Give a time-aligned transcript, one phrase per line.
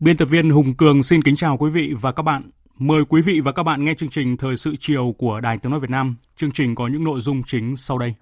[0.00, 2.50] Biên tập viên Hùng Cường xin kính chào quý vị và các bạn.
[2.78, 5.70] Mời quý vị và các bạn nghe chương trình Thời sự chiều của Đài Tiếng
[5.70, 6.16] Nói Việt Nam.
[6.36, 8.14] Chương trình có những nội dung chính sau đây.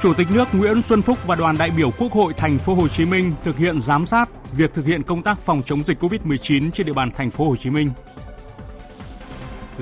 [0.00, 2.88] Chủ tịch nước Nguyễn Xuân Phúc và đoàn đại biểu Quốc hội thành phố Hồ
[2.88, 6.70] Chí Minh thực hiện giám sát việc thực hiện công tác phòng chống dịch COVID-19
[6.70, 7.90] trên địa bàn thành phố Hồ Chí Minh.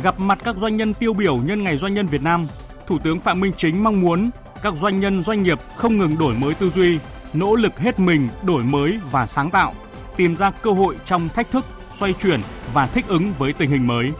[0.02, 2.48] Gặp mặt các doanh nhân tiêu biểu nhân ngày doanh nhân Việt Nam,
[2.90, 4.30] Thủ tướng Phạm Minh Chính mong muốn
[4.62, 6.98] các doanh nhân doanh nghiệp không ngừng đổi mới tư duy,
[7.32, 9.74] nỗ lực hết mình đổi mới và sáng tạo,
[10.16, 12.40] tìm ra cơ hội trong thách thức, xoay chuyển
[12.74, 14.12] và thích ứng với tình hình mới.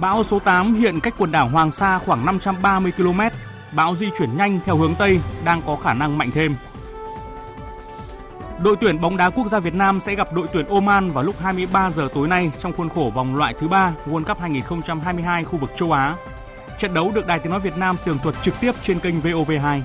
[0.00, 3.20] Bão số 8 hiện cách quần đảo Hoàng Sa khoảng 530 km,
[3.72, 6.54] bão di chuyển nhanh theo hướng Tây, đang có khả năng mạnh thêm.
[8.62, 11.34] Đội tuyển bóng đá quốc gia Việt Nam sẽ gặp đội tuyển Oman vào lúc
[11.40, 15.58] 23 giờ tối nay trong khuôn khổ vòng loại thứ 3 World Cup 2022 khu
[15.58, 16.16] vực châu Á
[16.78, 19.80] Trận đấu được Đài Tiếng Nói Việt Nam tường thuật trực tiếp trên kênh VOV2.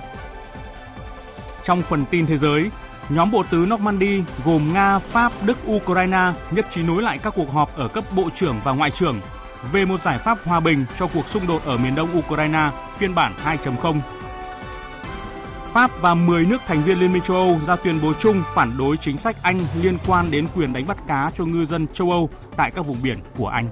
[1.63, 2.69] Trong phần tin thế giới,
[3.09, 7.51] nhóm bộ tứ Normandy gồm Nga, Pháp, Đức, Ukraine nhất trí nối lại các cuộc
[7.51, 9.21] họp ở cấp bộ trưởng và ngoại trưởng
[9.71, 13.15] về một giải pháp hòa bình cho cuộc xung đột ở miền đông Ukraine phiên
[13.15, 13.99] bản 2.0.
[15.73, 18.77] Pháp và 10 nước thành viên Liên minh châu Âu ra tuyên bố chung phản
[18.77, 22.11] đối chính sách Anh liên quan đến quyền đánh bắt cá cho ngư dân châu
[22.11, 23.69] Âu tại các vùng biển của Anh.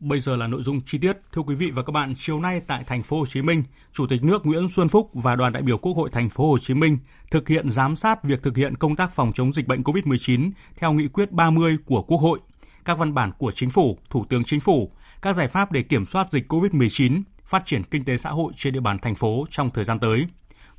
[0.00, 1.16] Bây giờ là nội dung chi tiết.
[1.32, 3.62] Thưa quý vị và các bạn, chiều nay tại thành phố Hồ Chí Minh,
[3.92, 6.58] Chủ tịch nước Nguyễn Xuân Phúc và đoàn đại biểu Quốc hội thành phố Hồ
[6.58, 6.98] Chí Minh
[7.30, 10.92] thực hiện giám sát việc thực hiện công tác phòng chống dịch bệnh COVID-19 theo
[10.92, 12.38] nghị quyết 30 của Quốc hội,
[12.84, 16.06] các văn bản của Chính phủ, Thủ tướng Chính phủ, các giải pháp để kiểm
[16.06, 19.70] soát dịch COVID-19, phát triển kinh tế xã hội trên địa bàn thành phố trong
[19.70, 20.26] thời gian tới.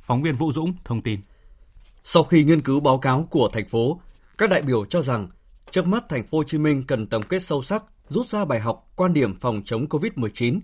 [0.00, 1.20] Phóng viên Vũ Dũng thông tin.
[2.04, 4.00] Sau khi nghiên cứu báo cáo của thành phố,
[4.38, 5.28] các đại biểu cho rằng
[5.70, 8.60] trước mắt thành phố Hồ Chí Minh cần tổng kết sâu sắc rút ra bài
[8.60, 10.60] học quan điểm phòng chống COVID-19,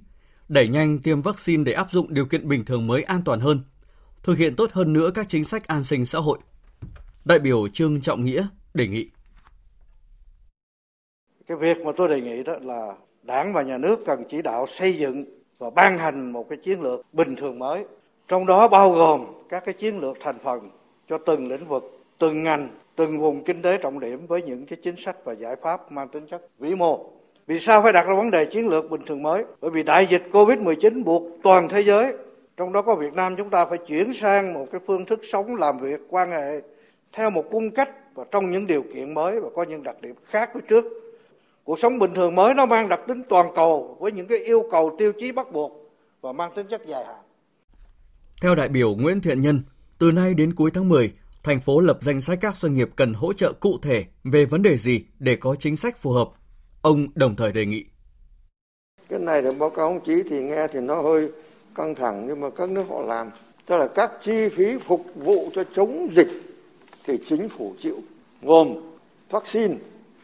[0.48, 3.60] đẩy nhanh tiêm vaccine để áp dụng điều kiện bình thường mới an toàn hơn,
[4.22, 6.38] thực hiện tốt hơn nữa các chính sách an sinh xã hội.
[7.24, 9.10] Đại biểu Trương Trọng Nghĩa đề nghị.
[11.46, 14.66] Cái việc mà tôi đề nghị đó là Đảng và Nhà nước cần chỉ đạo
[14.66, 15.24] xây dựng
[15.58, 17.84] và ban hành một cái chiến lược bình thường mới.
[18.28, 20.70] Trong đó bao gồm các cái chiến lược thành phần
[21.08, 21.82] cho từng lĩnh vực,
[22.18, 25.56] từng ngành, từng vùng kinh tế trọng điểm với những cái chính sách và giải
[25.62, 27.17] pháp mang tính chất vĩ mô
[27.48, 29.44] vì sao phải đặt ra vấn đề chiến lược bình thường mới?
[29.60, 32.12] Bởi vì đại dịch Covid-19 buộc toàn thế giới,
[32.56, 35.56] trong đó có Việt Nam chúng ta phải chuyển sang một cái phương thức sống
[35.56, 36.60] làm việc quan hệ
[37.12, 40.14] theo một cung cách và trong những điều kiện mới và có những đặc điểm
[40.24, 40.84] khác với trước.
[41.64, 44.68] Cuộc sống bình thường mới nó mang đặc tính toàn cầu với những cái yêu
[44.70, 47.22] cầu tiêu chí bắt buộc và mang tính chất dài hạn.
[48.42, 49.62] Theo đại biểu Nguyễn Thiện Nhân,
[49.98, 53.14] từ nay đến cuối tháng 10, thành phố lập danh sách các doanh nghiệp cần
[53.14, 56.28] hỗ trợ cụ thể về vấn đề gì để có chính sách phù hợp
[56.82, 57.84] Ông đồng thời đề nghị.
[59.08, 61.28] Cái này thì báo cáo ông chí thì nghe thì nó hơi
[61.74, 63.30] căng thẳng nhưng mà các nước họ làm.
[63.66, 66.28] Tức là các chi phí phục vụ cho chống dịch
[67.04, 67.96] thì chính phủ chịu
[68.42, 68.74] gồm
[69.30, 69.74] vaccine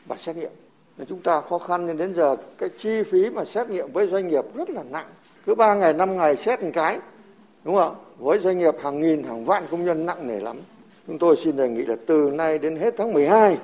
[0.07, 0.51] và xét nghiệm.
[0.97, 4.09] Nên chúng ta khó khăn nên đến giờ cái chi phí mà xét nghiệm với
[4.09, 5.07] doanh nghiệp rất là nặng.
[5.47, 6.99] Cứ 3 ngày, 5 ngày xét một cái.
[7.65, 7.97] Đúng không?
[8.19, 10.57] Với doanh nghiệp hàng nghìn, hàng vạn công nhân nặng nề lắm.
[11.07, 13.59] Chúng tôi xin đề nghị là từ nay đến hết tháng 12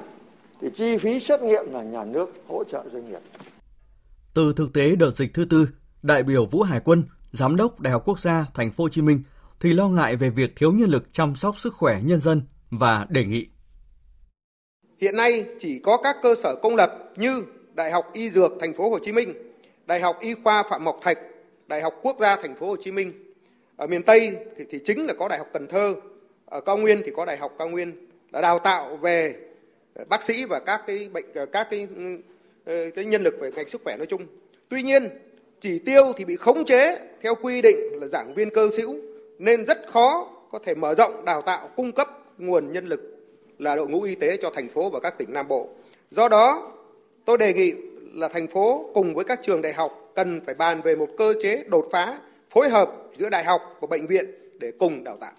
[0.61, 3.21] thì chi phí xét nghiệm là nhà nước hỗ trợ doanh nghiệp.
[4.35, 5.69] Từ thực tế đợt dịch thứ tư,
[6.03, 9.03] đại biểu Vũ Hải Quân, giám đốc Đại học Quốc gia Thành phố Hồ Chí
[9.03, 9.23] Minh
[9.61, 13.07] thì lo ngại về việc thiếu nhân lực chăm sóc sức khỏe nhân dân và
[13.11, 13.47] đề nghị
[15.01, 18.75] Hiện nay chỉ có các cơ sở công lập như Đại học Y Dược Thành
[18.75, 19.35] phố Hồ Chí Minh,
[19.87, 21.19] Đại học Y khoa Phạm Ngọc Thạch,
[21.67, 23.13] Đại học Quốc gia Thành phố Hồ Chí Minh.
[23.77, 25.95] Ở miền Tây thì, thì chính là có Đại học Cần Thơ,
[26.47, 29.37] ở Cao Nguyên thì có Đại học Cao Nguyên là đào tạo về
[30.09, 31.89] bác sĩ và các cái bệnh các cái
[32.65, 34.27] ờ, cái nhân lực về ngành sức khỏe nói chung.
[34.69, 35.09] Tuy nhiên,
[35.61, 38.97] chỉ tiêu thì bị khống chế theo quy định là giảng viên cơ hữu
[39.39, 42.09] nên rất khó có thể mở rộng đào tạo cung cấp
[42.39, 43.01] nguồn nhân lực
[43.59, 45.69] là đội ngũ y tế cho thành phố và các tỉnh Nam Bộ.
[46.11, 46.73] Do đó,
[47.25, 47.73] tôi đề nghị
[48.15, 51.35] là thành phố cùng với các trường đại học cần phải bàn về một cơ
[51.43, 52.21] chế đột phá,
[52.51, 54.27] phối hợp giữa đại học và bệnh viện
[54.59, 55.33] để cùng đào tạo.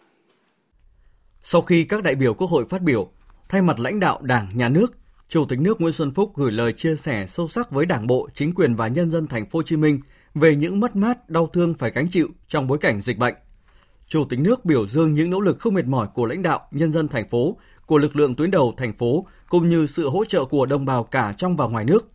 [1.44, 3.10] Sau khi các đại biểu Quốc hội phát biểu,
[3.52, 4.94] thay mặt lãnh đạo Đảng, Nhà nước,
[5.30, 8.30] Chủ tịch nước Nguyễn Xuân Phúc gửi lời chia sẻ sâu sắc với Đảng bộ,
[8.34, 10.00] chính quyền và nhân dân thành phố Hồ Chí Minh
[10.36, 13.36] về những mất mát, đau thương phải gánh chịu trong bối cảnh dịch bệnh.
[14.08, 16.92] Chủ tịch nước biểu dương những nỗ lực không mệt mỏi của lãnh đạo, nhân
[16.92, 20.46] dân thành phố, của lực lượng tuyến đầu thành phố cũng như sự hỗ trợ
[20.46, 22.08] của đồng bào cả trong và ngoài nước.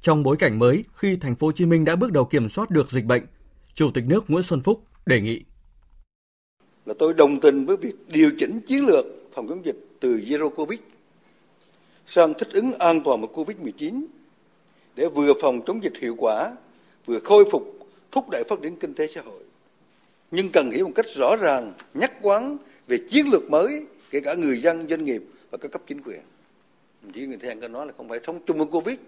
[0.00, 2.70] Trong bối cảnh mới, khi thành phố Hồ Chí Minh đã bước đầu kiểm soát
[2.70, 3.22] được dịch bệnh,
[3.74, 5.44] Chủ tịch nước Nguyễn Xuân Phúc đề nghị
[6.86, 10.48] là tôi đồng tình với việc điều chỉnh chiến lược phòng chống dịch từ Zero
[10.50, 10.80] Covid
[12.06, 14.04] sang thích ứng an toàn với Covid-19
[14.96, 16.56] để vừa phòng chống dịch hiệu quả,
[17.06, 17.78] vừa khôi phục,
[18.10, 19.42] thúc đẩy phát triển kinh tế xã hội.
[20.30, 22.56] Nhưng cần hiểu một cách rõ ràng, nhắc quán
[22.86, 26.20] về chiến lược mới, kể cả người dân, doanh nghiệp và các cấp chính quyền.
[27.14, 28.98] Chỉ người thầy có nói là không phải sống chung với Covid,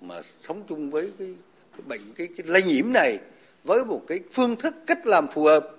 [0.00, 1.34] mà sống chung với cái,
[1.72, 3.18] cái bệnh, cái, cái lây nhiễm này
[3.64, 5.70] với một cái phương thức cách làm phù hợp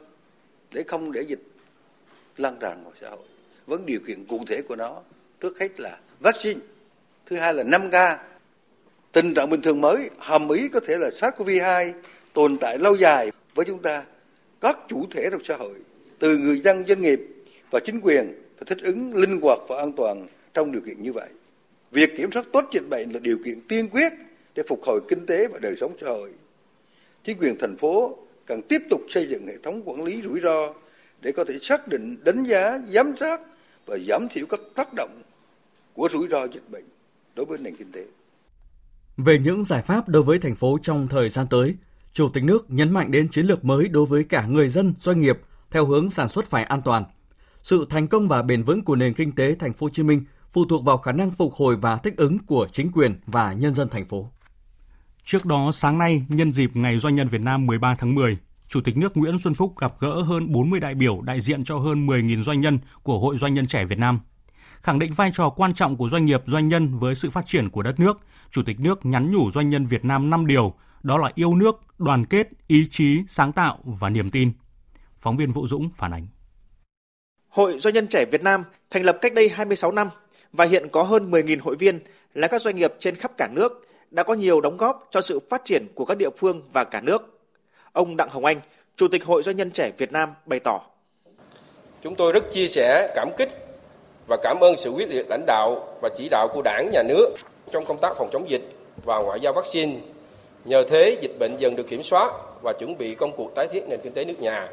[0.72, 1.44] để không để dịch
[2.38, 3.33] lan tràn vào xã hội
[3.68, 5.02] với điều kiện cụ thể của nó.
[5.40, 6.60] Trước hết là vaccine
[7.26, 8.18] thứ hai là 5K
[9.12, 11.94] tình trạng bình thường mới hàm ý có thể là SARS-CoV-2
[12.34, 14.04] tồn tại lâu dài với chúng ta.
[14.62, 15.76] Các chủ thể trong xã hội
[16.20, 17.22] từ người dân doanh nghiệp
[17.72, 18.26] và chính quyền
[18.58, 21.30] phải thích ứng linh hoạt và an toàn trong điều kiện như vậy.
[21.92, 24.14] Việc kiểm soát tốt dịch bệnh là điều kiện tiên quyết
[24.56, 26.30] để phục hồi kinh tế và đời sống xã hội.
[27.24, 30.74] Chính quyền thành phố cần tiếp tục xây dựng hệ thống quản lý rủi ro
[31.22, 33.42] để có thể xác định, đánh giá, giám sát
[33.86, 35.22] và giảm thiểu các tác động
[35.94, 36.86] của rủi ro dịch bệnh
[37.36, 38.06] đối với nền kinh tế.
[39.18, 41.76] Về những giải pháp đối với thành phố trong thời gian tới,
[42.14, 45.22] Chủ tịch nước nhấn mạnh đến chiến lược mới đối với cả người dân, doanh
[45.22, 45.40] nghiệp
[45.72, 47.04] theo hướng sản xuất phải an toàn.
[47.64, 50.24] Sự thành công và bền vững của nền kinh tế thành phố Hồ Chí Minh
[50.52, 53.76] phụ thuộc vào khả năng phục hồi và thích ứng của chính quyền và nhân
[53.76, 54.30] dân thành phố.
[55.24, 58.38] Trước đó, sáng nay, nhân dịp Ngày Doanh nhân Việt Nam 13 tháng 10,
[58.74, 61.78] Chủ tịch nước Nguyễn Xuân Phúc gặp gỡ hơn 40 đại biểu đại diện cho
[61.78, 64.20] hơn 10.000 doanh nhân của Hội Doanh nhân trẻ Việt Nam.
[64.82, 67.70] Khẳng định vai trò quan trọng của doanh nghiệp doanh nhân với sự phát triển
[67.70, 68.20] của đất nước,
[68.52, 70.74] Chủ tịch nước nhắn nhủ doanh nhân Việt Nam 5 điều,
[71.04, 74.52] đó là yêu nước, đoàn kết, ý chí, sáng tạo và niềm tin.
[75.18, 76.28] Phóng viên Vũ Dũng phản ánh.
[77.50, 80.08] Hội Doanh nhân trẻ Việt Nam thành lập cách đây 26 năm
[80.52, 82.00] và hiện có hơn 10.000 hội viên
[82.34, 85.40] là các doanh nghiệp trên khắp cả nước đã có nhiều đóng góp cho sự
[85.50, 87.33] phát triển của các địa phương và cả nước.
[87.94, 88.62] Ông Đặng Hồng Anh,
[88.96, 90.82] Chủ tịch Hội Doanh nhân trẻ Việt Nam bày tỏ.
[92.04, 93.50] Chúng tôi rất chia sẻ, cảm kích
[94.28, 97.30] và cảm ơn sự quyết liệt lãnh đạo và chỉ đạo của đảng, nhà nước
[97.72, 98.62] trong công tác phòng chống dịch
[99.04, 99.94] và ngoại giao vaccine.
[100.66, 102.32] Nhờ thế, dịch bệnh dần được kiểm soát
[102.62, 104.70] và chuẩn bị công cuộc tái thiết nền kinh tế nước nhà.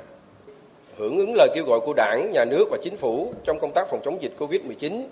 [0.96, 3.88] Hưởng ứng lời kêu gọi của đảng, nhà nước và chính phủ trong công tác
[3.88, 5.04] phòng chống dịch COVID-19,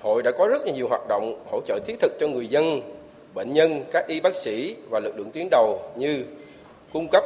[0.00, 2.80] hội đã có rất nhiều hoạt động hỗ trợ thiết thực cho người dân,
[3.34, 6.24] bệnh nhân, các y bác sĩ và lực lượng tuyến đầu như
[6.92, 7.24] cung cấp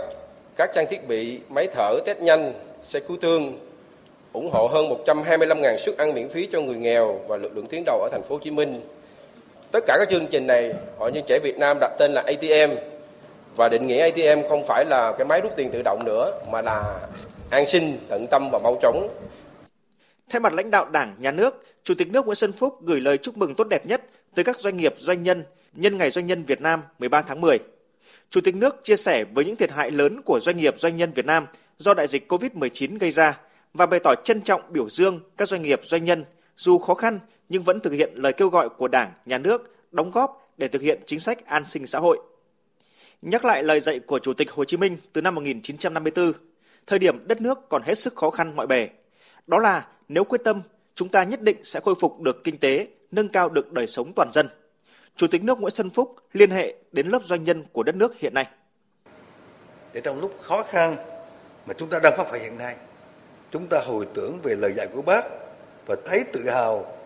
[0.57, 2.53] các trang thiết bị, máy thở, test nhanh,
[2.83, 3.59] xe cứu thương,
[4.33, 7.83] ủng hộ hơn 125.000 suất ăn miễn phí cho người nghèo và lực lượng tuyến
[7.87, 8.81] đầu ở thành phố Hồ Chí Minh.
[9.71, 12.75] Tất cả các chương trình này, Hội Nhân trẻ Việt Nam đặt tên là ATM
[13.57, 16.63] và định nghĩa ATM không phải là cái máy rút tiền tự động nữa mà
[16.63, 17.01] là
[17.51, 19.09] an sinh, tận tâm và mau chóng.
[20.31, 23.19] Thay mặt lãnh đạo Đảng, Nhà nước, Chủ tịch nước Nguyễn Xuân Phúc gửi lời
[23.19, 24.03] chúc mừng tốt đẹp nhất
[24.35, 27.59] tới các doanh nghiệp doanh nhân nhân ngày doanh nhân Việt Nam 13 tháng 10.
[28.35, 31.13] Chủ tịch nước chia sẻ với những thiệt hại lớn của doanh nghiệp doanh nhân
[31.13, 31.47] Việt Nam
[31.79, 33.39] do đại dịch COVID-19 gây ra
[33.75, 36.25] và bày tỏ trân trọng biểu dương các doanh nghiệp doanh nhân
[36.57, 40.11] dù khó khăn nhưng vẫn thực hiện lời kêu gọi của Đảng, Nhà nước đóng
[40.11, 42.19] góp để thực hiện chính sách an sinh xã hội.
[43.23, 46.33] Nhắc lại lời dạy của Chủ tịch Hồ Chí Minh từ năm 1954,
[46.87, 48.89] thời điểm đất nước còn hết sức khó khăn mọi bề.
[49.47, 50.63] Đó là nếu quyết tâm,
[50.95, 54.13] chúng ta nhất định sẽ khôi phục được kinh tế, nâng cao được đời sống
[54.17, 54.49] toàn dân.
[55.17, 58.19] Chủ tịch nước Nguyễn Xuân Phúc liên hệ đến lớp doanh nhân của đất nước
[58.19, 58.47] hiện nay.
[59.93, 60.97] Để trong lúc khó khăn
[61.67, 62.77] mà chúng ta đang phát phải hiện nay,
[63.51, 65.25] chúng ta hồi tưởng về lời dạy của bác
[65.87, 66.97] và thấy tự hào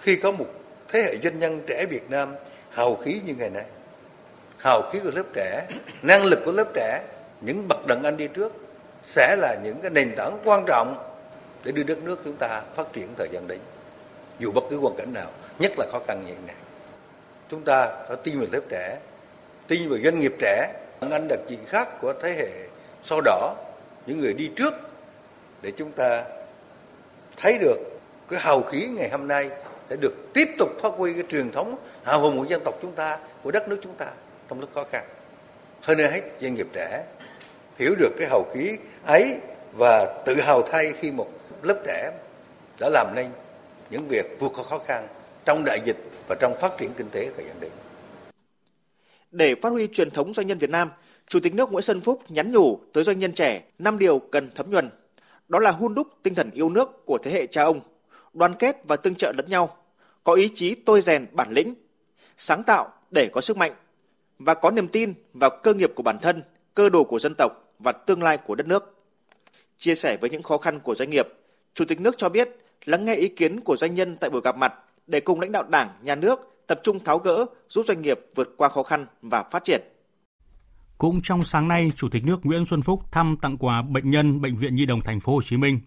[0.00, 0.46] khi có một
[0.88, 2.34] thế hệ doanh nhân trẻ Việt Nam
[2.70, 3.64] hào khí như ngày nay.
[4.58, 5.66] Hào khí của lớp trẻ,
[6.02, 7.02] năng lực của lớp trẻ,
[7.40, 8.52] những bậc đàn anh đi trước
[9.04, 11.12] sẽ là những cái nền tảng quan trọng
[11.64, 13.58] để đưa đất nước chúng ta phát triển thời gian đến
[14.38, 16.56] dù bất cứ hoàn cảnh nào nhất là khó khăn như hiện nay
[17.50, 18.98] chúng ta phải tin vào lớp trẻ,
[19.68, 20.72] tin vào doanh nghiệp trẻ.
[21.00, 22.48] Anh đặc chị khác của thế hệ
[23.02, 23.54] sau đó,
[24.06, 24.74] những người đi trước,
[25.62, 26.24] để chúng ta
[27.36, 27.78] thấy được
[28.28, 29.50] cái hào khí ngày hôm nay
[29.90, 32.92] sẽ được tiếp tục phát huy cái truyền thống hào hùng của dân tộc chúng
[32.92, 34.06] ta, của đất nước chúng ta
[34.48, 35.04] trong lúc khó khăn.
[35.82, 37.04] Hơn nữa hết, doanh nghiệp trẻ
[37.78, 38.76] hiểu được cái hào khí
[39.06, 39.36] ấy
[39.72, 41.30] và tự hào thay khi một
[41.62, 42.12] lớp trẻ
[42.80, 43.26] đã làm nên
[43.90, 45.08] những việc vượt qua khó khăn
[45.44, 45.96] trong đại dịch
[46.30, 47.70] và trong phát triển kinh tế thời gian đến.
[49.30, 50.90] Để phát huy truyền thống doanh nhân Việt Nam,
[51.26, 54.50] Chủ tịch nước Nguyễn Xuân Phúc nhắn nhủ tới doanh nhân trẻ năm điều cần
[54.54, 54.90] thấm nhuần.
[55.48, 57.80] Đó là hun đúc tinh thần yêu nước của thế hệ cha ông,
[58.32, 59.76] đoàn kết và tương trợ lẫn nhau,
[60.24, 61.74] có ý chí tôi rèn bản lĩnh,
[62.36, 63.74] sáng tạo để có sức mạnh
[64.38, 66.42] và có niềm tin vào cơ nghiệp của bản thân,
[66.74, 68.94] cơ đồ của dân tộc và tương lai của đất nước.
[69.76, 71.28] Chia sẻ với những khó khăn của doanh nghiệp,
[71.74, 72.48] Chủ tịch nước cho biết
[72.84, 74.74] lắng nghe ý kiến của doanh nhân tại buổi gặp mặt
[75.10, 78.54] để cùng lãnh đạo Đảng, Nhà nước tập trung tháo gỡ, giúp doanh nghiệp vượt
[78.56, 79.80] qua khó khăn và phát triển.
[80.98, 84.40] Cũng trong sáng nay, Chủ tịch nước Nguyễn Xuân Phúc thăm tặng quà bệnh nhân
[84.40, 85.80] Bệnh viện Nhi đồng Thành phố Hồ Chí Minh.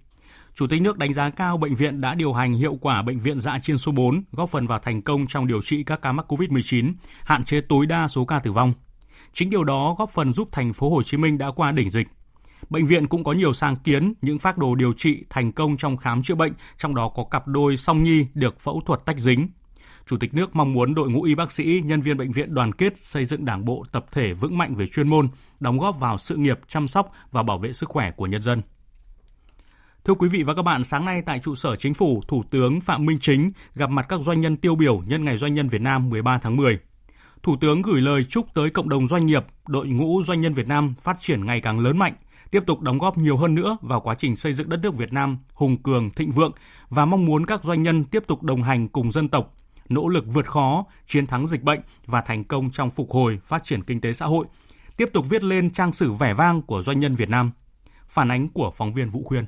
[0.53, 3.41] Chủ tịch nước đánh giá cao bệnh viện đã điều hành hiệu quả bệnh viện
[3.41, 6.31] dã chiến số 4, góp phần vào thành công trong điều trị các ca mắc
[6.31, 8.73] COVID-19, hạn chế tối đa số ca tử vong.
[9.33, 12.07] Chính điều đó góp phần giúp thành phố Hồ Chí Minh đã qua đỉnh dịch.
[12.69, 15.97] Bệnh viện cũng có nhiều sáng kiến, những phác đồ điều trị thành công trong
[15.97, 19.47] khám chữa bệnh, trong đó có cặp đôi song nhi được phẫu thuật tách dính.
[20.05, 22.73] Chủ tịch nước mong muốn đội ngũ y bác sĩ, nhân viên bệnh viện đoàn
[22.73, 25.27] kết xây dựng đảng bộ tập thể vững mạnh về chuyên môn,
[25.59, 28.61] đóng góp vào sự nghiệp chăm sóc và bảo vệ sức khỏe của nhân dân.
[30.05, 32.81] Thưa quý vị và các bạn, sáng nay tại trụ sở chính phủ, Thủ tướng
[32.81, 35.81] Phạm Minh Chính gặp mặt các doanh nhân tiêu biểu nhân ngày doanh nhân Việt
[35.81, 36.79] Nam 13 tháng 10.
[37.43, 40.67] Thủ tướng gửi lời chúc tới cộng đồng doanh nghiệp, đội ngũ doanh nhân Việt
[40.67, 42.13] Nam phát triển ngày càng lớn mạnh,
[42.53, 45.13] tiếp tục đóng góp nhiều hơn nữa vào quá trình xây dựng đất nước Việt
[45.13, 46.51] Nam hùng cường, thịnh vượng
[46.89, 49.55] và mong muốn các doanh nhân tiếp tục đồng hành cùng dân tộc,
[49.89, 53.63] nỗ lực vượt khó, chiến thắng dịch bệnh và thành công trong phục hồi, phát
[53.63, 54.45] triển kinh tế xã hội,
[54.97, 57.51] tiếp tục viết lên trang sử vẻ vang của doanh nhân Việt Nam.
[58.07, 59.45] Phản ánh của phóng viên Vũ Khuyên.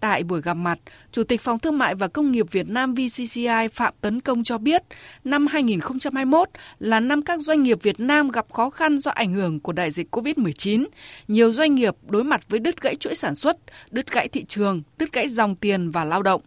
[0.00, 0.78] Tại buổi gặp mặt,
[1.12, 4.58] Chủ tịch Phòng Thương mại và Công nghiệp Việt Nam VCCI Phạm Tấn Công cho
[4.58, 4.82] biết,
[5.24, 6.48] năm 2021
[6.78, 9.90] là năm các doanh nghiệp Việt Nam gặp khó khăn do ảnh hưởng của đại
[9.90, 10.86] dịch COVID-19.
[11.28, 13.56] Nhiều doanh nghiệp đối mặt với đứt gãy chuỗi sản xuất,
[13.90, 16.40] đứt gãy thị trường, đứt gãy dòng tiền và lao động.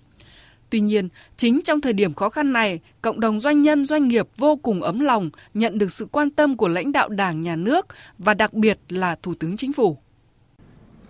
[0.69, 4.27] Tuy nhiên, chính trong thời điểm khó khăn này, cộng đồng doanh nhân doanh nghiệp
[4.37, 7.85] vô cùng ấm lòng nhận được sự quan tâm của lãnh đạo Đảng, Nhà nước
[8.17, 9.97] và đặc biệt là Thủ tướng Chính phủ.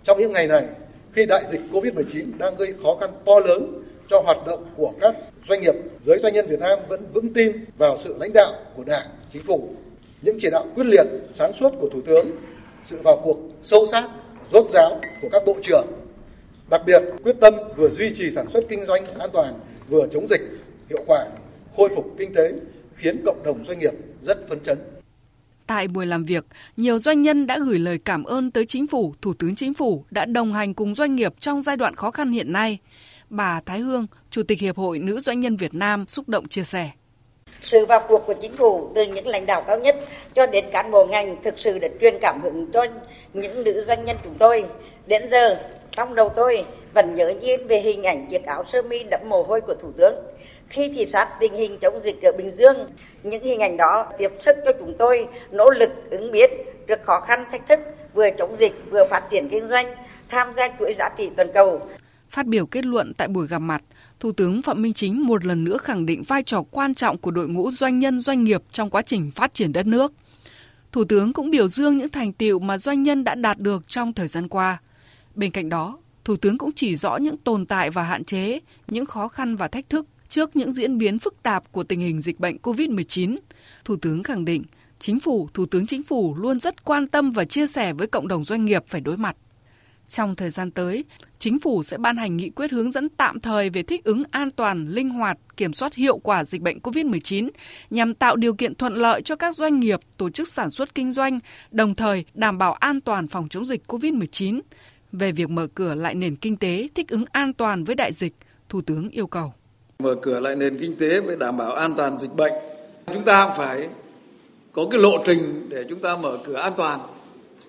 [0.04, 0.68] Trong những ngày này,
[1.12, 5.14] khi đại dịch Covid-19 đang gây khó khăn to lớn cho hoạt động của các
[5.48, 5.74] doanh nghiệp,
[6.04, 9.42] giới doanh nhân Việt Nam vẫn vững tin vào sự lãnh đạo của Đảng, Chính
[9.42, 9.68] phủ,
[10.22, 12.30] những chỉ đạo quyết liệt, sáng suốt của Thủ tướng,
[12.84, 14.08] sự vào cuộc sâu sát,
[14.52, 15.86] rốt ráo của các bộ trưởng.
[16.70, 19.54] Đặc biệt, quyết tâm vừa duy trì sản xuất kinh doanh an toàn,
[19.88, 20.40] vừa chống dịch
[20.90, 21.26] hiệu quả,
[21.76, 22.52] khôi phục kinh tế,
[22.94, 24.78] khiến cộng đồng doanh nghiệp rất phấn chấn.
[25.70, 26.44] Tại buổi làm việc,
[26.76, 30.04] nhiều doanh nhân đã gửi lời cảm ơn tới chính phủ, thủ tướng chính phủ
[30.10, 32.78] đã đồng hành cùng doanh nghiệp trong giai đoạn khó khăn hiện nay.
[33.28, 36.62] Bà Thái Hương, Chủ tịch Hiệp hội Nữ Doanh nhân Việt Nam xúc động chia
[36.62, 36.90] sẻ.
[37.62, 39.96] Sự vào cuộc của chính phủ từ những lãnh đạo cao nhất
[40.34, 42.86] cho đến cán bộ ngành thực sự đã truyền cảm hứng cho
[43.34, 44.64] những nữ doanh nhân chúng tôi.
[45.06, 45.56] Đến giờ,
[45.90, 49.42] trong đầu tôi vẫn nhớ nhiên về hình ảnh chiếc áo sơ mi đẫm mồ
[49.42, 50.14] hôi của Thủ tướng
[50.70, 52.76] khi thị sát tình hình chống dịch ở Bình Dương.
[53.22, 56.50] Những hình ảnh đó tiếp sức cho chúng tôi nỗ lực ứng biến
[56.86, 57.78] trước khó khăn thách thức,
[58.14, 59.94] vừa chống dịch vừa phát triển kinh doanh,
[60.28, 61.80] tham gia chuỗi giá trị toàn cầu.
[62.30, 63.82] Phát biểu kết luận tại buổi gặp mặt,
[64.20, 67.30] Thủ tướng Phạm Minh Chính một lần nữa khẳng định vai trò quan trọng của
[67.30, 70.12] đội ngũ doanh nhân doanh nghiệp trong quá trình phát triển đất nước.
[70.92, 74.12] Thủ tướng cũng biểu dương những thành tiệu mà doanh nhân đã đạt được trong
[74.12, 74.78] thời gian qua.
[75.34, 79.06] Bên cạnh đó, Thủ tướng cũng chỉ rõ những tồn tại và hạn chế, những
[79.06, 82.40] khó khăn và thách thức Trước những diễn biến phức tạp của tình hình dịch
[82.40, 83.36] bệnh COVID-19,
[83.84, 84.64] Thủ tướng khẳng định
[84.98, 88.28] Chính phủ, Thủ tướng Chính phủ luôn rất quan tâm và chia sẻ với cộng
[88.28, 89.36] đồng doanh nghiệp phải đối mặt.
[90.08, 91.04] Trong thời gian tới,
[91.38, 94.50] Chính phủ sẽ ban hành nghị quyết hướng dẫn tạm thời về thích ứng an
[94.50, 97.50] toàn, linh hoạt, kiểm soát hiệu quả dịch bệnh COVID-19
[97.90, 101.12] nhằm tạo điều kiện thuận lợi cho các doanh nghiệp tổ chức sản xuất kinh
[101.12, 101.38] doanh,
[101.70, 104.60] đồng thời đảm bảo an toàn phòng chống dịch COVID-19.
[105.12, 108.34] Về việc mở cửa lại nền kinh tế thích ứng an toàn với đại dịch,
[108.68, 109.52] Thủ tướng yêu cầu
[110.00, 112.52] mở cửa lại nền kinh tế với đảm bảo an toàn dịch bệnh.
[113.14, 113.88] Chúng ta phải
[114.72, 117.00] có cái lộ trình để chúng ta mở cửa an toàn,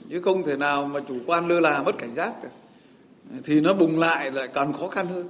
[0.09, 2.50] chứ không thể nào mà chủ quan lơ là mất cảnh giác được.
[3.43, 5.27] Thì nó bùng lại lại càng khó khăn hơn.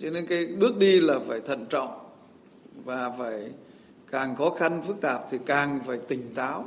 [0.00, 1.98] Cho nên cái bước đi là phải thận trọng
[2.84, 3.50] và phải
[4.10, 6.64] càng khó khăn phức tạp thì càng phải tỉnh táo,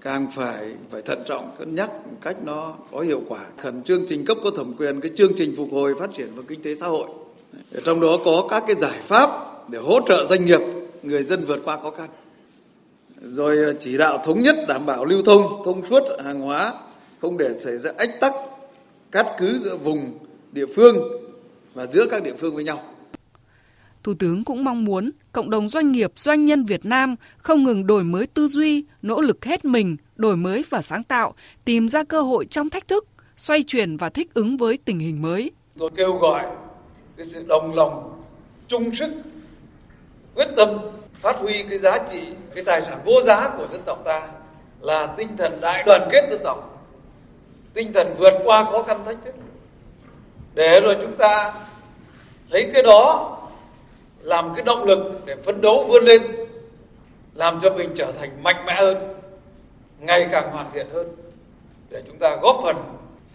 [0.00, 3.40] càng phải phải thận trọng, cân nhắc một cách nó có hiệu quả.
[3.56, 6.42] Khẩn trương trình cấp có thẩm quyền, cái chương trình phục hồi phát triển và
[6.48, 7.08] kinh tế xã hội
[7.84, 9.30] trong đó có các cái giải pháp
[9.68, 10.60] để hỗ trợ doanh nghiệp
[11.02, 12.08] người dân vượt qua khó khăn
[13.22, 16.74] rồi chỉ đạo thống nhất đảm bảo lưu thông thông suốt hàng hóa
[17.20, 18.32] không để xảy ra ách tắc
[19.12, 20.18] cắt cứ giữa vùng
[20.52, 20.96] địa phương
[21.74, 22.82] và giữa các địa phương với nhau
[24.02, 27.86] Thủ tướng cũng mong muốn cộng đồng doanh nghiệp, doanh nhân Việt Nam không ngừng
[27.86, 31.34] đổi mới tư duy, nỗ lực hết mình, đổi mới và sáng tạo,
[31.64, 33.06] tìm ra cơ hội trong thách thức,
[33.36, 35.50] xoay chuyển và thích ứng với tình hình mới.
[35.78, 36.46] Tôi kêu gọi
[37.16, 38.22] cái sự đồng lòng,
[38.68, 39.10] chung sức,
[40.34, 40.78] quyết tâm
[41.20, 42.22] phát huy cái giá trị,
[42.54, 44.28] cái tài sản vô giá của dân tộc ta
[44.80, 46.86] là tinh thần đại đoàn kết dân tộc,
[47.74, 49.34] tinh thần vượt qua khó khăn thách thức.
[50.54, 51.54] Để rồi chúng ta
[52.50, 53.30] thấy cái đó
[54.20, 56.22] làm cái động lực để phấn đấu vươn lên,
[57.34, 59.14] làm cho mình trở thành mạnh mẽ hơn,
[59.98, 61.06] ngày càng hoàn thiện hơn.
[61.90, 62.76] Để chúng ta góp phần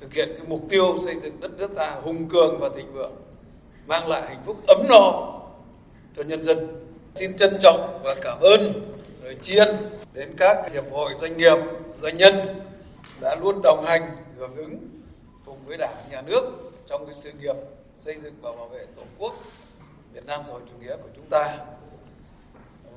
[0.01, 3.11] thực hiện cái mục tiêu xây dựng đất nước ta hùng cường và thịnh vượng
[3.89, 5.11] mang lại hạnh phúc ấm no
[6.17, 8.73] cho nhân dân xin trân trọng và cảm ơn
[9.23, 9.67] rồi chiên
[10.13, 11.57] đến các hiệp hội doanh nghiệp,
[12.01, 12.61] doanh nhân
[13.21, 14.79] đã luôn đồng hành, hưởng ứng
[15.45, 16.43] cùng với đảng, nhà nước
[16.87, 17.55] trong cái sự nghiệp
[17.97, 19.33] xây dựng và bảo vệ tổ quốc
[20.13, 21.57] Việt Nam xã hội chủ nghĩa của chúng ta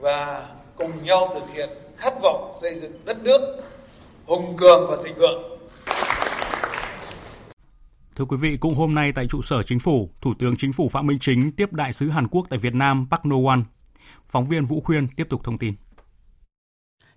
[0.01, 3.63] và cùng nhau thực hiện khát vọng xây dựng đất nước
[4.27, 5.59] hùng cường và thịnh vượng.
[8.17, 10.89] Thưa quý vị, cũng hôm nay tại trụ sở chính phủ, Thủ tướng Chính phủ
[10.89, 13.63] Phạm Minh Chính tiếp đại sứ Hàn Quốc tại Việt Nam Park No Won.
[14.27, 15.75] Phóng viên Vũ Khuyên tiếp tục thông tin.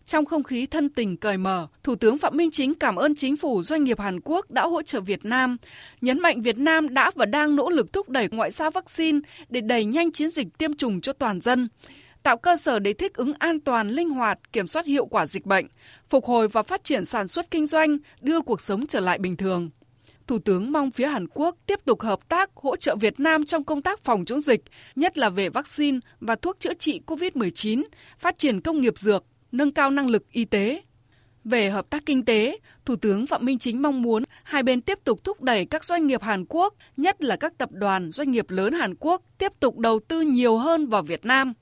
[0.06, 3.38] Trong không khí thân tình cởi mở, Thủ tướng Phạm Minh Chính cảm ơn chính
[3.38, 5.58] phủ doanh nghiệp Hàn Quốc đã hỗ trợ Việt Nam,
[6.02, 9.62] nhấn mạnh Việt Nam đã và đang nỗ lực thúc đẩy ngoại giao vaccine để
[9.62, 11.68] đẩy nhanh chiến dịch tiêm chủng cho toàn dân,
[12.24, 15.46] tạo cơ sở để thích ứng an toàn, linh hoạt, kiểm soát hiệu quả dịch
[15.46, 15.68] bệnh,
[16.10, 19.36] phục hồi và phát triển sản xuất kinh doanh, đưa cuộc sống trở lại bình
[19.36, 19.70] thường.
[20.28, 23.64] Thủ tướng mong phía Hàn Quốc tiếp tục hợp tác hỗ trợ Việt Nam trong
[23.64, 24.62] công tác phòng chống dịch,
[24.96, 27.84] nhất là về vaccine và thuốc chữa trị COVID-19,
[28.20, 30.82] phát triển công nghiệp dược, nâng cao năng lực y tế.
[31.44, 35.00] Về hợp tác kinh tế, Thủ tướng Phạm Minh Chính mong muốn hai bên tiếp
[35.04, 38.50] tục thúc đẩy các doanh nghiệp Hàn Quốc, nhất là các tập đoàn doanh nghiệp
[38.50, 41.54] lớn Hàn Quốc tiếp tục đầu tư nhiều hơn vào Việt Nam.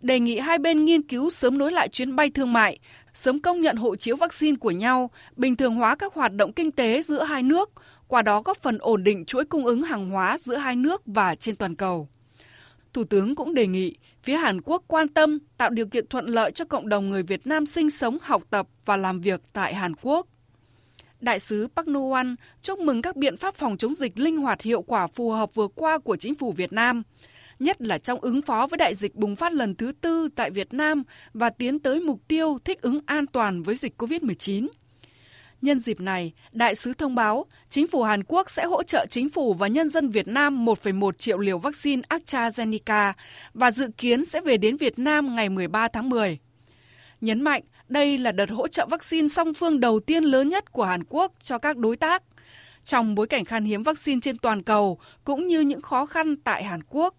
[0.00, 2.78] Đề nghị hai bên nghiên cứu sớm nối lại chuyến bay thương mại,
[3.14, 6.72] sớm công nhận hộ chiếu vaccine của nhau, bình thường hóa các hoạt động kinh
[6.72, 7.70] tế giữa hai nước,
[8.08, 11.34] qua đó góp phần ổn định chuỗi cung ứng hàng hóa giữa hai nước và
[11.34, 12.08] trên toàn cầu.
[12.92, 16.52] Thủ tướng cũng đề nghị phía Hàn Quốc quan tâm tạo điều kiện thuận lợi
[16.52, 19.94] cho cộng đồng người Việt Nam sinh sống, học tập và làm việc tại Hàn
[20.02, 20.26] Quốc.
[21.20, 22.00] Đại sứ Park No
[22.62, 25.68] chúc mừng các biện pháp phòng chống dịch linh hoạt hiệu quả phù hợp vừa
[25.68, 27.02] qua của chính phủ Việt Nam,
[27.62, 30.74] nhất là trong ứng phó với đại dịch bùng phát lần thứ tư tại Việt
[30.74, 31.02] Nam
[31.34, 34.68] và tiến tới mục tiêu thích ứng an toàn với dịch COVID-19.
[35.62, 39.30] Nhân dịp này, đại sứ thông báo chính phủ Hàn Quốc sẽ hỗ trợ chính
[39.30, 43.12] phủ và nhân dân Việt Nam 1,1 triệu liều vaccine AstraZeneca
[43.54, 46.38] và dự kiến sẽ về đến Việt Nam ngày 13 tháng 10.
[47.20, 50.84] Nhấn mạnh đây là đợt hỗ trợ vaccine song phương đầu tiên lớn nhất của
[50.84, 52.22] Hàn Quốc cho các đối tác.
[52.84, 56.64] Trong bối cảnh khan hiếm vaccine trên toàn cầu cũng như những khó khăn tại
[56.64, 57.14] Hàn Quốc,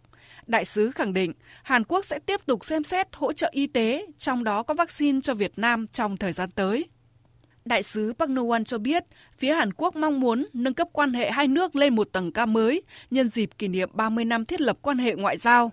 [0.48, 4.06] Đại sứ khẳng định Hàn Quốc sẽ tiếp tục xem xét hỗ trợ y tế,
[4.18, 6.86] trong đó có vaccine cho Việt Nam trong thời gian tới.
[7.66, 9.04] Đại sứ Park No-won cho biết,
[9.38, 12.46] phía Hàn Quốc mong muốn nâng cấp quan hệ hai nước lên một tầng cao
[12.46, 15.72] mới nhân dịp kỷ niệm 30 năm thiết lập quan hệ ngoại giao.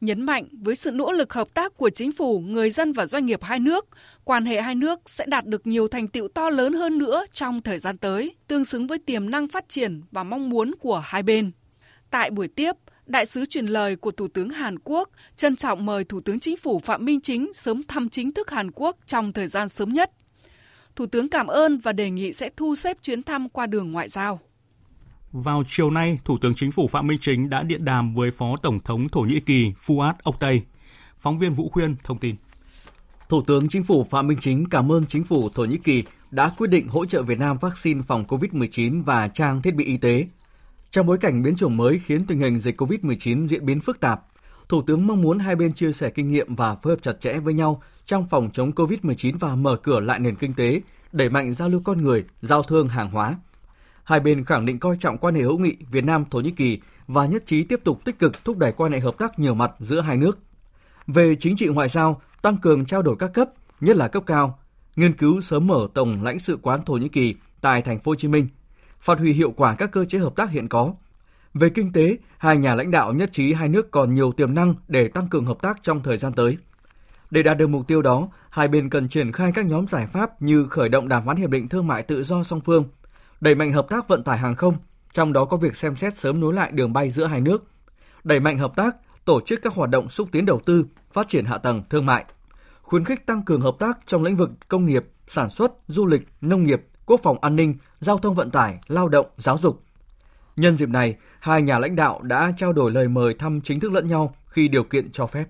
[0.00, 3.26] Nhấn mạnh với sự nỗ lực hợp tác của chính phủ, người dân và doanh
[3.26, 3.86] nghiệp hai nước,
[4.24, 7.62] quan hệ hai nước sẽ đạt được nhiều thành tựu to lớn hơn nữa trong
[7.62, 11.22] thời gian tới, tương xứng với tiềm năng phát triển và mong muốn của hai
[11.22, 11.50] bên.
[12.10, 12.72] Tại buổi tiếp,
[13.06, 16.56] Đại sứ truyền lời của Thủ tướng Hàn Quốc trân trọng mời Thủ tướng Chính
[16.56, 20.12] phủ Phạm Minh Chính sớm thăm chính thức Hàn Quốc trong thời gian sớm nhất.
[20.96, 24.08] Thủ tướng cảm ơn và đề nghị sẽ thu xếp chuyến thăm qua đường ngoại
[24.08, 24.40] giao.
[25.32, 28.56] Vào chiều nay, Thủ tướng Chính phủ Phạm Minh Chính đã điện đàm với Phó
[28.62, 30.62] Tổng thống Thổ Nhĩ Kỳ Fuat Oktay.
[31.18, 32.36] Phóng viên Vũ Khuyên thông tin.
[33.28, 36.48] Thủ tướng Chính phủ Phạm Minh Chính cảm ơn Chính phủ Thổ Nhĩ Kỳ đã
[36.58, 40.26] quyết định hỗ trợ Việt Nam vaccine phòng COVID-19 và trang thiết bị y tế.
[40.90, 44.20] Trong bối cảnh biến chủng mới khiến tình hình dịch COVID-19 diễn biến phức tạp,
[44.68, 47.38] Thủ tướng mong muốn hai bên chia sẻ kinh nghiệm và phối hợp chặt chẽ
[47.38, 50.80] với nhau trong phòng chống COVID-19 và mở cửa lại nền kinh tế,
[51.12, 53.36] đẩy mạnh giao lưu con người, giao thương hàng hóa.
[54.04, 56.80] Hai bên khẳng định coi trọng quan hệ hữu nghị Việt Nam Thổ Nhĩ Kỳ
[57.06, 59.72] và nhất trí tiếp tục tích cực thúc đẩy quan hệ hợp tác nhiều mặt
[59.78, 60.38] giữa hai nước.
[61.06, 63.48] Về chính trị ngoại giao, tăng cường trao đổi các cấp,
[63.80, 64.58] nhất là cấp cao,
[64.96, 68.14] nghiên cứu sớm mở tổng lãnh sự quán Thổ Nhĩ Kỳ tại thành phố Hồ
[68.14, 68.48] Chí Minh,
[69.06, 70.94] phát huy hiệu quả các cơ chế hợp tác hiện có.
[71.54, 74.74] Về kinh tế, hai nhà lãnh đạo nhất trí hai nước còn nhiều tiềm năng
[74.88, 76.58] để tăng cường hợp tác trong thời gian tới.
[77.30, 80.42] Để đạt được mục tiêu đó, hai bên cần triển khai các nhóm giải pháp
[80.42, 82.84] như khởi động đàm phán hiệp định thương mại tự do song phương,
[83.40, 84.74] đẩy mạnh hợp tác vận tải hàng không,
[85.12, 87.64] trong đó có việc xem xét sớm nối lại đường bay giữa hai nước,
[88.24, 91.44] đẩy mạnh hợp tác, tổ chức các hoạt động xúc tiến đầu tư, phát triển
[91.44, 92.24] hạ tầng thương mại,
[92.82, 96.28] khuyến khích tăng cường hợp tác trong lĩnh vực công nghiệp, sản xuất, du lịch,
[96.40, 99.82] nông nghiệp, quốc phòng an ninh, giao thông vận tải, lao động, giáo dục.
[100.56, 103.92] Nhân dịp này, hai nhà lãnh đạo đã trao đổi lời mời thăm chính thức
[103.92, 105.44] lẫn nhau khi điều kiện cho phép.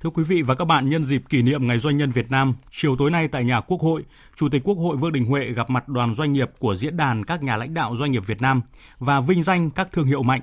[0.00, 2.54] Thưa quý vị và các bạn, nhân dịp kỷ niệm Ngày Doanh nhân Việt Nam,
[2.70, 4.02] chiều tối nay tại nhà Quốc hội,
[4.34, 7.24] Chủ tịch Quốc hội Vương Đình Huệ gặp mặt đoàn doanh nghiệp của Diễn đàn
[7.24, 8.62] các nhà lãnh đạo doanh nghiệp Việt Nam
[8.98, 10.40] và vinh danh các thương hiệu mạnh.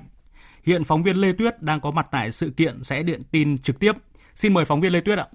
[0.64, 3.78] Hiện phóng viên Lê Tuyết đang có mặt tại sự kiện sẽ điện tin trực
[3.78, 3.92] tiếp.
[4.34, 5.26] Xin mời phóng viên Lê Tuyết ạ.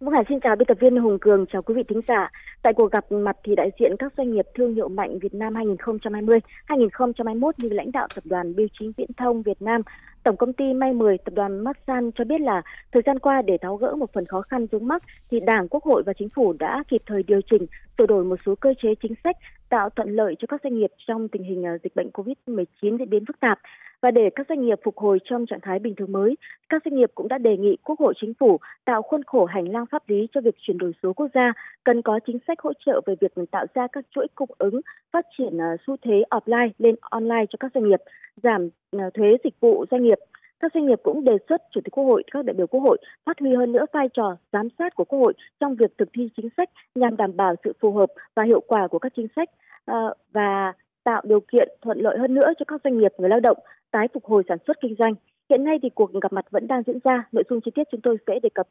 [0.00, 2.30] Vâng, xin chào biên tập viên Hùng Cường, chào quý vị thính giả.
[2.62, 5.54] Tại cuộc gặp mặt thì đại diện các doanh nghiệp thương hiệu mạnh Việt Nam
[5.54, 9.82] 2020, 2021 như lãnh đạo tập đoàn Bưu chính Viễn thông Việt Nam,
[10.22, 13.58] Tổng công ty May 10, tập đoàn Masan cho biết là thời gian qua để
[13.58, 16.52] tháo gỡ một phần khó khăn vướng mắc thì Đảng, Quốc hội và Chính phủ
[16.52, 17.66] đã kịp thời điều chỉnh,
[17.98, 19.36] sửa đổi một số cơ chế chính sách
[19.68, 23.10] tạo thuận lợi cho các doanh nghiệp trong tình hình à, dịch bệnh COVID-19 diễn
[23.10, 23.58] biến phức tạp.
[24.02, 26.36] Và để các doanh nghiệp phục hồi trong trạng thái bình thường mới,
[26.68, 29.68] các doanh nghiệp cũng đã đề nghị Quốc hội Chính phủ tạo khuôn khổ hành
[29.68, 31.52] lang pháp lý cho việc chuyển đổi số quốc gia,
[31.84, 34.80] cần có chính sách hỗ trợ về việc tạo ra các chuỗi cung ứng,
[35.12, 38.00] phát triển à, xu thế offline lên online cho các doanh nghiệp,
[38.42, 40.18] giảm à, thuế dịch vụ doanh nghiệp.
[40.60, 42.98] Các doanh nghiệp cũng đề xuất Chủ tịch Quốc hội, các đại biểu Quốc hội
[43.26, 46.28] phát huy hơn nữa vai trò giám sát của Quốc hội trong việc thực thi
[46.36, 49.48] chính sách nhằm đảm bảo sự phù hợp và hiệu quả của các chính sách
[49.86, 49.96] à,
[50.32, 50.72] và
[51.08, 53.58] tạo điều kiện thuận lợi hơn nữa cho các doanh nghiệp người lao động
[53.90, 55.14] tái phục hồi sản xuất kinh doanh.
[55.50, 57.28] Hiện nay thì cuộc gặp mặt vẫn đang diễn ra.
[57.32, 58.68] Nội dung chi tiết chúng tôi sẽ đề cập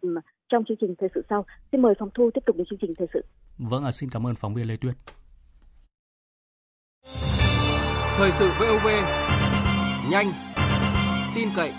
[0.50, 1.46] trong chương trình thời sự sau.
[1.72, 3.22] Xin mời phòng thu tiếp tục đến chương trình thời sự.
[3.58, 4.94] Vâng, à, xin cảm ơn phóng viên Lê Tuyết.
[8.18, 8.88] Thời sự VOV
[10.12, 10.28] nhanh,
[11.36, 11.72] tin cậy,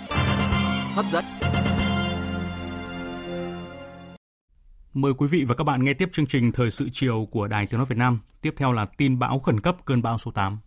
[0.95, 1.38] hấp dẫn.
[5.01, 7.65] Mời quý vị và các bạn nghe tiếp chương trình Thời sự chiều của Đài
[7.65, 8.19] Tiếng Nói Việt Nam.
[8.41, 10.59] Tiếp theo là tin bão khẩn cấp, cơn bão số 8.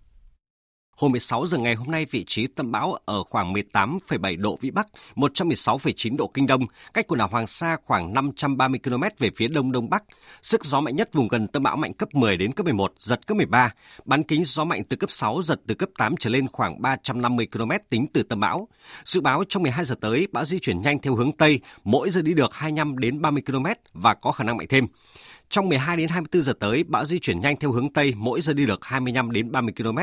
[0.96, 4.70] Hồi 16 giờ ngày hôm nay, vị trí tâm bão ở khoảng 18,7 độ Vĩ
[4.70, 9.48] Bắc, 116,9 độ Kinh Đông, cách quần đảo Hoàng Sa khoảng 530 km về phía
[9.48, 10.02] đông đông bắc.
[10.42, 13.26] Sức gió mạnh nhất vùng gần tâm bão mạnh cấp 10 đến cấp 11, giật
[13.26, 13.72] cấp 13.
[14.04, 17.46] Bán kính gió mạnh từ cấp 6, giật từ cấp 8 trở lên khoảng 350
[17.52, 18.68] km tính từ tâm bão.
[19.04, 22.22] Dự báo trong 12 giờ tới, bão di chuyển nhanh theo hướng Tây, mỗi giờ
[22.22, 24.86] đi được 25 đến 30 km và có khả năng mạnh thêm.
[25.52, 28.52] Trong 12 đến 24 giờ tới, bão di chuyển nhanh theo hướng Tây, mỗi giờ
[28.52, 29.98] đi được 25 đến 30 km.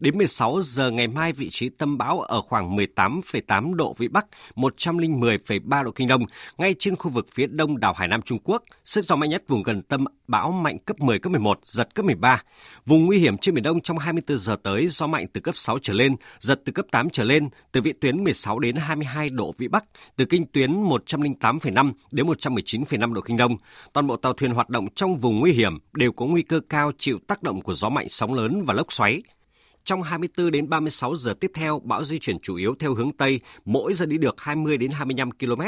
[0.00, 4.26] Đến 16 giờ ngày mai, vị trí tâm bão ở khoảng 18,8 độ Vĩ Bắc,
[4.56, 6.22] 110,3 độ Kinh Đông,
[6.58, 8.62] ngay trên khu vực phía đông đảo Hải Nam Trung Quốc.
[8.84, 12.04] Sức gió mạnh nhất vùng gần tâm bão mạnh cấp 10, cấp 11, giật cấp
[12.04, 12.42] 13.
[12.86, 15.78] Vùng nguy hiểm trên Biển Đông trong 24 giờ tới, gió mạnh từ cấp 6
[15.82, 19.54] trở lên, giật từ cấp 8 trở lên, từ vị tuyến 16 đến 22 độ
[19.58, 19.84] Vĩ Bắc,
[20.16, 23.56] từ kinh tuyến 108,5 đến 119,5 độ Kinh Đông.
[23.92, 26.92] Toàn bộ tàu thuyền hoạt động trong vùng nguy hiểm đều có nguy cơ cao
[26.98, 29.22] chịu tác động của gió mạnh sóng lớn và lốc xoáy.
[29.84, 33.40] Trong 24 đến 36 giờ tiếp theo, bão di chuyển chủ yếu theo hướng Tây,
[33.64, 35.60] mỗi giờ đi được 20 đến 25 km,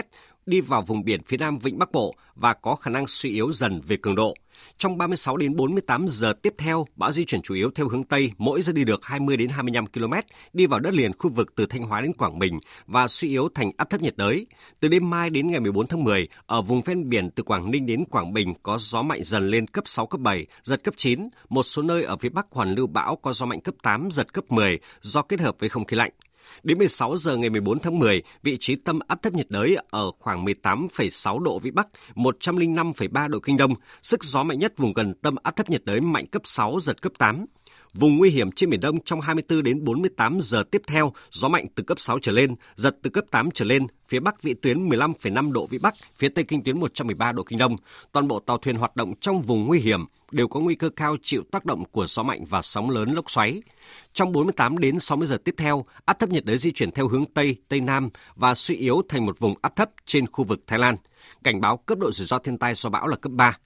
[0.47, 3.53] đi vào vùng biển phía Nam Vịnh Bắc Bộ và có khả năng suy yếu
[3.53, 4.35] dần về cường độ.
[4.79, 8.33] Trong 36 đến 48 giờ tiếp theo, bão di chuyển chủ yếu theo hướng Tây,
[8.39, 10.13] mỗi giờ đi được 20 đến 25 km,
[10.53, 13.49] đi vào đất liền khu vực từ Thanh Hóa đến Quảng Bình và suy yếu
[13.55, 14.47] thành áp thấp nhiệt đới.
[14.81, 17.87] Từ đêm mai đến ngày 14 tháng 10, ở vùng ven biển từ Quảng Ninh
[17.87, 21.29] đến Quảng Bình có gió mạnh dần lên cấp 6, cấp 7, giật cấp 9.
[21.49, 24.33] Một số nơi ở phía Bắc hoàn lưu bão có gió mạnh cấp 8, giật
[24.33, 26.13] cấp 10 do kết hợp với không khí lạnh.
[26.63, 30.11] Đến 16 giờ ngày 14 tháng 10, vị trí tâm áp thấp nhiệt đới ở
[30.19, 33.75] khoảng 18,6 độ Vĩ Bắc, 105,3 độ Kinh Đông.
[34.03, 37.03] Sức gió mạnh nhất vùng gần tâm áp thấp nhiệt đới mạnh cấp 6, giật
[37.03, 37.45] cấp 8.
[37.99, 41.67] Vùng nguy hiểm trên Biển Đông trong 24 đến 48 giờ tiếp theo, gió mạnh
[41.75, 44.89] từ cấp 6 trở lên, giật từ cấp 8 trở lên, phía Bắc vị tuyến
[44.89, 47.77] 15,5 độ Vĩ Bắc, phía Tây kinh tuyến 113 độ Kinh Đông.
[48.13, 51.17] Toàn bộ tàu thuyền hoạt động trong vùng nguy hiểm đều có nguy cơ cao
[51.23, 53.63] chịu tác động của gió mạnh và sóng lớn lốc xoáy.
[54.13, 57.25] Trong 48 đến 60 giờ tiếp theo, áp thấp nhiệt đới di chuyển theo hướng
[57.25, 60.79] Tây, Tây Nam và suy yếu thành một vùng áp thấp trên khu vực Thái
[60.79, 60.97] Lan.
[61.45, 63.59] Cảnh báo cấp độ rủi ro thiên tai do bão là cấp 3.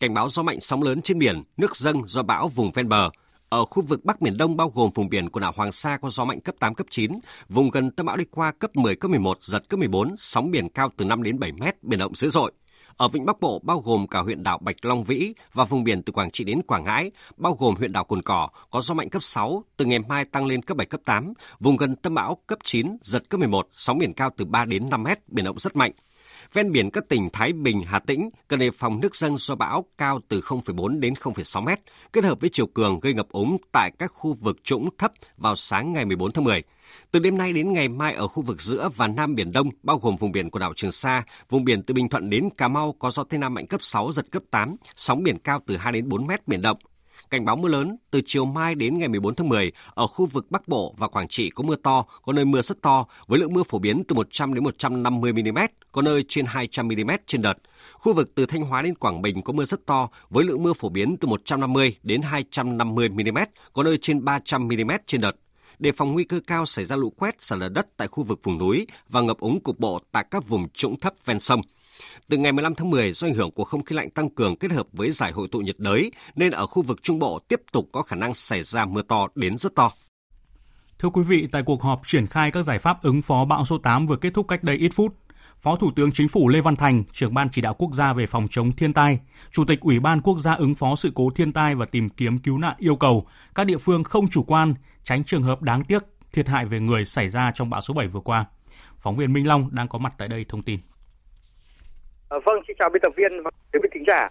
[0.00, 3.10] Cảnh báo gió mạnh sóng lớn trên biển, nước dâng do bão vùng ven bờ.
[3.48, 6.10] Ở khu vực Bắc Biển Đông bao gồm vùng biển quần đảo Hoàng Sa có
[6.10, 7.12] gió mạnh cấp 8, cấp 9,
[7.48, 10.68] vùng gần tâm bão đi qua cấp 10, cấp 11, giật cấp 14, sóng biển
[10.68, 12.52] cao từ 5 đến 7 mét, biển động dữ dội.
[12.96, 16.02] Ở vịnh Bắc Bộ bao gồm cả huyện đảo Bạch Long Vĩ và vùng biển
[16.02, 19.10] từ Quảng Trị đến Quảng Ngãi, bao gồm huyện đảo Cồn Cỏ có gió mạnh
[19.10, 22.38] cấp 6, từ ngày mai tăng lên cấp 7, cấp 8, vùng gần tâm bão
[22.46, 25.58] cấp 9, giật cấp 11, sóng biển cao từ 3 đến 5 mét, biển động
[25.58, 25.92] rất mạnh.
[26.56, 29.84] Ven biển các tỉnh Thái Bình, Hà Tĩnh cần đề phòng nước dâng do bão
[29.98, 31.80] cao từ 0,4 đến 0,6 mét,
[32.12, 35.56] kết hợp với chiều cường gây ngập úng tại các khu vực trũng thấp vào
[35.56, 36.62] sáng ngày 14 tháng 10.
[37.10, 39.98] Từ đêm nay đến ngày mai ở khu vực giữa và Nam Biển Đông, bao
[39.98, 42.92] gồm vùng biển của đảo Trường Sa, vùng biển từ Bình Thuận đến Cà Mau
[42.98, 45.92] có gió Tây Nam mạnh cấp 6, giật cấp 8, sóng biển cao từ 2
[45.92, 46.78] đến 4 mét biển động.
[47.30, 50.50] Cảnh báo mưa lớn từ chiều mai đến ngày 14 tháng 10 ở khu vực
[50.50, 53.52] Bắc Bộ và Quảng Trị có mưa to, có nơi mưa rất to với lượng
[53.52, 55.58] mưa phổ biến từ 100 đến 150 mm,
[55.92, 57.54] có nơi trên 200 mm trên đợt.
[57.92, 60.72] Khu vực từ Thanh Hóa đến Quảng Bình có mưa rất to với lượng mưa
[60.72, 63.38] phổ biến từ 150 đến 250 mm,
[63.72, 65.36] có nơi trên 300 mm trên đợt
[65.78, 68.40] đề phòng nguy cơ cao xảy ra lũ quét, sạt lở đất tại khu vực
[68.42, 71.62] vùng núi và ngập úng cục bộ tại các vùng trũng thấp ven sông.
[72.28, 74.72] Từ ngày 15 tháng 10, do ảnh hưởng của không khí lạnh tăng cường kết
[74.72, 77.88] hợp với giải hội tụ nhiệt đới, nên ở khu vực Trung Bộ tiếp tục
[77.92, 79.92] có khả năng xảy ra mưa to đến rất to.
[80.98, 83.78] Thưa quý vị, tại cuộc họp triển khai các giải pháp ứng phó bão số
[83.78, 85.14] 8 vừa kết thúc cách đây ít phút,
[85.60, 88.26] Phó Thủ tướng Chính phủ Lê Văn Thành, trưởng ban chỉ đạo quốc gia về
[88.26, 89.18] phòng chống thiên tai,
[89.50, 92.38] Chủ tịch Ủy ban quốc gia ứng phó sự cố thiên tai và tìm kiếm
[92.38, 96.02] cứu nạn yêu cầu các địa phương không chủ quan, tránh trường hợp đáng tiếc
[96.32, 98.44] thiệt hại về người xảy ra trong bão số 7 vừa qua.
[98.98, 100.80] Phóng viên Minh Long đang có mặt tại đây thông tin.
[102.28, 104.28] À, vâng, xin chào biên tập viên và quý vị thính giả.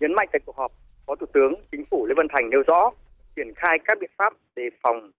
[0.00, 0.72] Nhấn mạnh tại cuộc họp,
[1.06, 2.90] Phó Thủ tướng Chính phủ Lê Văn Thành nêu rõ
[3.36, 5.10] triển khai các biện pháp đề phòng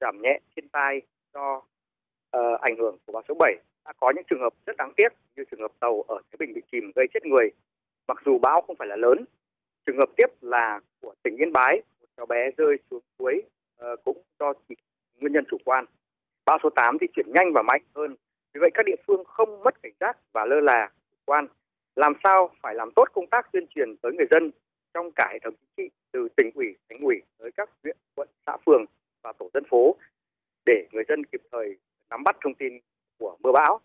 [0.00, 1.02] giảm nhẹ thiên tai
[1.34, 1.56] do
[2.36, 5.08] uh, ảnh hưởng của bão số 7 đã có những trường hợp rất đáng tiếc
[5.36, 7.50] như trường hợp tàu ở Thái Bình bị chìm gây chết người.
[8.08, 9.24] Mặc dù bão không phải là lớn,
[9.86, 13.42] trường hợp tiếp là của tỉnh Yên Bái, một cháu bé rơi xuống suối
[13.84, 14.74] uh, cũng do chỉ
[15.20, 15.84] nguyên nhân chủ quan.
[16.44, 18.16] Bão số 8 di chuyển nhanh và mạnh hơn,
[18.54, 21.46] vì vậy các địa phương không mất cảnh giác và lơ là chủ quan.
[21.96, 24.50] Làm sao phải làm tốt công tác tuyên truyền tới người dân
[24.94, 28.28] trong cả hệ thống chính trị từ tỉnh ủy, thành ủy tới các huyện, quận,
[28.46, 28.84] xã phường
[29.22, 29.96] và tổ dân phố
[30.66, 31.76] để người dân kịp thời
[32.10, 32.78] nắm bắt thông tin
[33.18, 33.80] của mưa bão.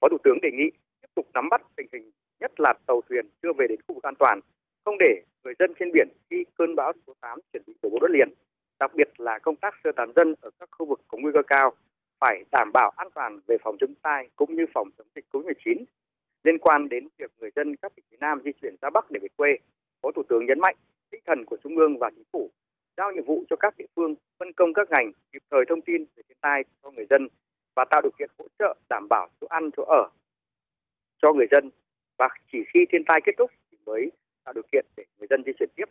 [0.00, 2.10] Phó Thủ tướng đề nghị tiếp tục nắm bắt tình hình
[2.40, 4.40] nhất là tàu thuyền chưa về đến khu vực an toàn,
[4.84, 7.98] không để người dân trên biển khi cơn bão số 8 chuẩn bị đổ bộ
[8.00, 8.28] đất liền.
[8.78, 11.42] Đặc biệt là công tác sơ tán dân ở các khu vực có nguy cơ
[11.46, 11.72] cao
[12.20, 15.84] phải đảm bảo an toàn về phòng chống tai cũng như phòng chống dịch COVID-19.
[16.44, 19.20] Liên quan đến việc người dân các tỉnh phía Nam di chuyển ra Bắc để
[19.22, 19.50] về quê,
[20.02, 20.76] Phó Thủ tướng nhấn mạnh
[21.10, 22.50] tinh thần của Trung ương và Chính phủ
[22.96, 26.04] giao nhiệm vụ cho các địa phương phân công các ngành kịp thời thông tin
[26.16, 27.28] về thiên tai cho người dân
[27.76, 30.08] và tạo điều kiện hỗ trợ đảm bảo chỗ ăn chỗ ở
[31.22, 31.70] cho người dân
[32.18, 34.10] và chỉ khi thiên tai kết thúc thì mới
[34.44, 35.84] tạo điều kiện để người dân di chuyển tiếp.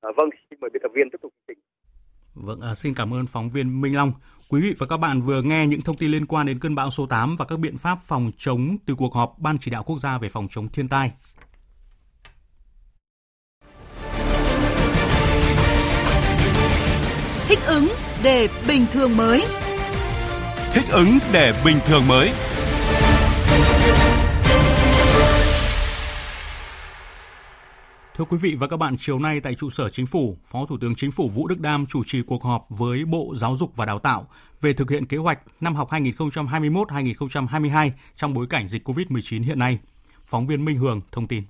[0.00, 1.58] À, vâng, xin mời biên tập viên tiếp tục chương trình.
[2.34, 4.12] Vâng, à, xin cảm ơn phóng viên Minh Long.
[4.54, 6.90] Quý vị và các bạn vừa nghe những thông tin liên quan đến cơn bão
[6.90, 9.98] số 8 và các biện pháp phòng chống từ cuộc họp Ban chỉ đạo quốc
[9.98, 11.10] gia về phòng chống thiên tai.
[17.48, 17.88] Thích ứng
[18.22, 19.44] để bình thường mới.
[20.72, 22.30] Thích ứng để bình thường mới.
[28.16, 30.78] Thưa quý vị và các bạn, chiều nay tại trụ sở Chính phủ, Phó Thủ
[30.80, 33.84] tướng Chính phủ Vũ Đức Đam chủ trì cuộc họp với Bộ Giáo dục và
[33.84, 34.26] Đào tạo
[34.60, 39.78] về thực hiện kế hoạch năm học 2021-2022 trong bối cảnh dịch COVID-19 hiện nay.
[40.24, 41.44] Phóng viên Minh Hường thông tin.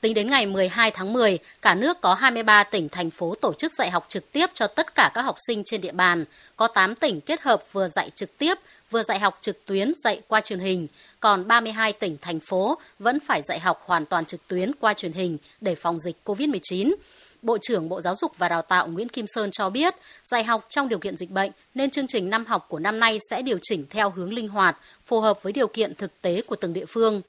[0.00, 3.72] Tính đến ngày 12 tháng 10, cả nước có 23 tỉnh, thành phố tổ chức
[3.72, 6.24] dạy học trực tiếp cho tất cả các học sinh trên địa bàn.
[6.56, 8.54] Có 8 tỉnh kết hợp vừa dạy trực tiếp,
[8.90, 10.86] vừa dạy học trực tuyến dạy qua truyền hình.
[11.20, 15.12] Còn 32 tỉnh, thành phố vẫn phải dạy học hoàn toàn trực tuyến qua truyền
[15.12, 16.94] hình để phòng dịch COVID-19.
[17.42, 20.66] Bộ trưởng Bộ Giáo dục và Đào tạo Nguyễn Kim Sơn cho biết, dạy học
[20.68, 23.58] trong điều kiện dịch bệnh nên chương trình năm học của năm nay sẽ điều
[23.62, 26.84] chỉnh theo hướng linh hoạt, phù hợp với điều kiện thực tế của từng địa
[26.88, 27.22] phương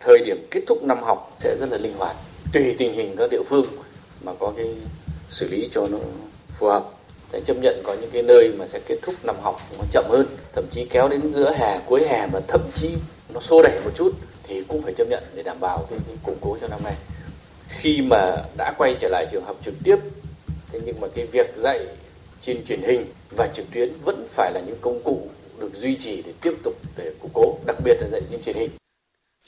[0.00, 2.16] thời điểm kết thúc năm học sẽ rất là linh hoạt
[2.52, 3.66] tùy tình hình các địa phương
[4.24, 4.74] mà có cái
[5.30, 5.98] xử lý cho nó
[6.58, 6.84] phù hợp
[7.36, 10.04] sẽ chấp nhận có những cái nơi mà sẽ kết thúc năm học nó chậm
[10.08, 12.90] hơn thậm chí kéo đến giữa hè cuối hè và thậm chí
[13.34, 14.10] nó xô đẩy một chút
[14.42, 16.94] thì cũng phải chấp nhận để đảm bảo cái, cái củng cố cho năm nay.
[17.68, 19.96] Khi mà đã quay trở lại trường học trực tiếp
[20.72, 21.86] thế nhưng mà cái việc dạy
[22.42, 25.28] trên truyền hình và trực tuyến vẫn phải là những công cụ
[25.60, 28.56] được duy trì để tiếp tục để củng cố đặc biệt là dạy trên truyền
[28.56, 28.70] hình.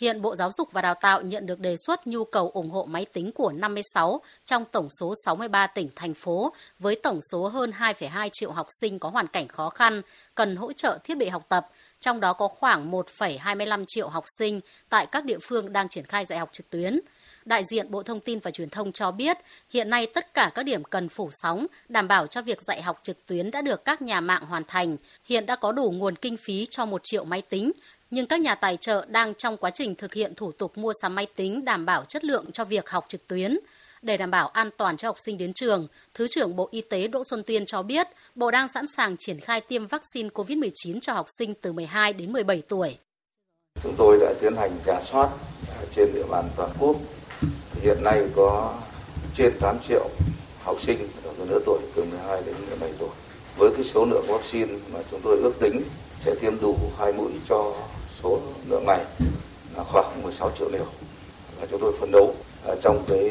[0.00, 2.84] Hiện Bộ Giáo dục và Đào tạo nhận được đề xuất nhu cầu ủng hộ
[2.84, 7.70] máy tính của 56 trong tổng số 63 tỉnh, thành phố với tổng số hơn
[7.78, 10.02] 2,2 triệu học sinh có hoàn cảnh khó khăn,
[10.34, 11.68] cần hỗ trợ thiết bị học tập,
[12.00, 16.24] trong đó có khoảng 1,25 triệu học sinh tại các địa phương đang triển khai
[16.24, 17.00] dạy học trực tuyến.
[17.48, 19.38] Đại diện Bộ Thông tin và Truyền thông cho biết,
[19.70, 23.00] hiện nay tất cả các điểm cần phủ sóng, đảm bảo cho việc dạy học
[23.02, 24.96] trực tuyến đã được các nhà mạng hoàn thành.
[25.24, 27.72] Hiện đã có đủ nguồn kinh phí cho 1 triệu máy tính,
[28.10, 31.14] nhưng các nhà tài trợ đang trong quá trình thực hiện thủ tục mua sắm
[31.14, 33.58] máy tính đảm bảo chất lượng cho việc học trực tuyến.
[34.02, 37.08] Để đảm bảo an toàn cho học sinh đến trường, Thứ trưởng Bộ Y tế
[37.08, 41.12] Đỗ Xuân Tuyên cho biết, Bộ đang sẵn sàng triển khai tiêm vaccine COVID-19 cho
[41.12, 42.96] học sinh từ 12 đến 17 tuổi.
[43.82, 45.28] Chúng tôi đã tiến hành giả soát
[45.96, 46.96] trên địa bàn toàn quốc.
[47.82, 48.74] Hiện nay có
[49.34, 50.08] trên 8 triệu
[50.62, 53.08] học sinh ở lứa tuổi từ 12 đến 17 tuổi.
[53.58, 55.82] Với cái số lượng vaccine mà chúng tôi ước tính
[56.20, 57.72] sẽ tiêm đủ hai mũi cho
[58.22, 59.04] số lượng này
[59.76, 60.86] là khoảng 16 triệu liều
[61.60, 62.34] và chúng tôi phấn đấu
[62.66, 63.30] à, trong cái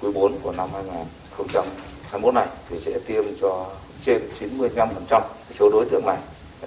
[0.00, 3.66] quý 4 của năm 2021 này thì sẽ tiêm cho
[4.04, 5.22] trên 95%
[5.58, 6.18] số đối tượng này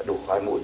[0.05, 0.59] đủ hai mũi.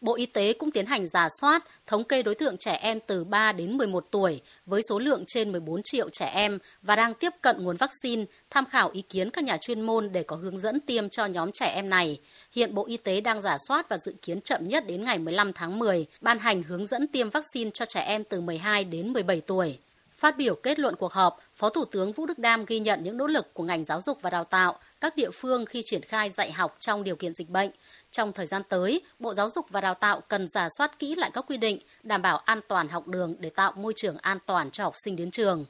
[0.00, 3.24] Bộ Y tế cũng tiến hành giả soát, thống kê đối tượng trẻ em từ
[3.24, 7.32] 3 đến 11 tuổi với số lượng trên 14 triệu trẻ em và đang tiếp
[7.40, 10.80] cận nguồn vaccine, tham khảo ý kiến các nhà chuyên môn để có hướng dẫn
[10.80, 12.20] tiêm cho nhóm trẻ em này.
[12.52, 15.52] Hiện Bộ Y tế đang giả soát và dự kiến chậm nhất đến ngày 15
[15.52, 19.40] tháng 10 ban hành hướng dẫn tiêm vaccine cho trẻ em từ 12 đến 17
[19.40, 19.78] tuổi.
[20.16, 23.16] Phát biểu kết luận cuộc họp, Phó Thủ tướng Vũ Đức Đam ghi nhận những
[23.16, 26.30] nỗ lực của ngành giáo dục và đào tạo các địa phương khi triển khai
[26.30, 27.70] dạy học trong điều kiện dịch bệnh.
[28.18, 31.30] Trong thời gian tới, Bộ Giáo dục và Đào tạo cần giả soát kỹ lại
[31.34, 34.70] các quy định, đảm bảo an toàn học đường để tạo môi trường an toàn
[34.70, 35.64] cho học sinh đến trường.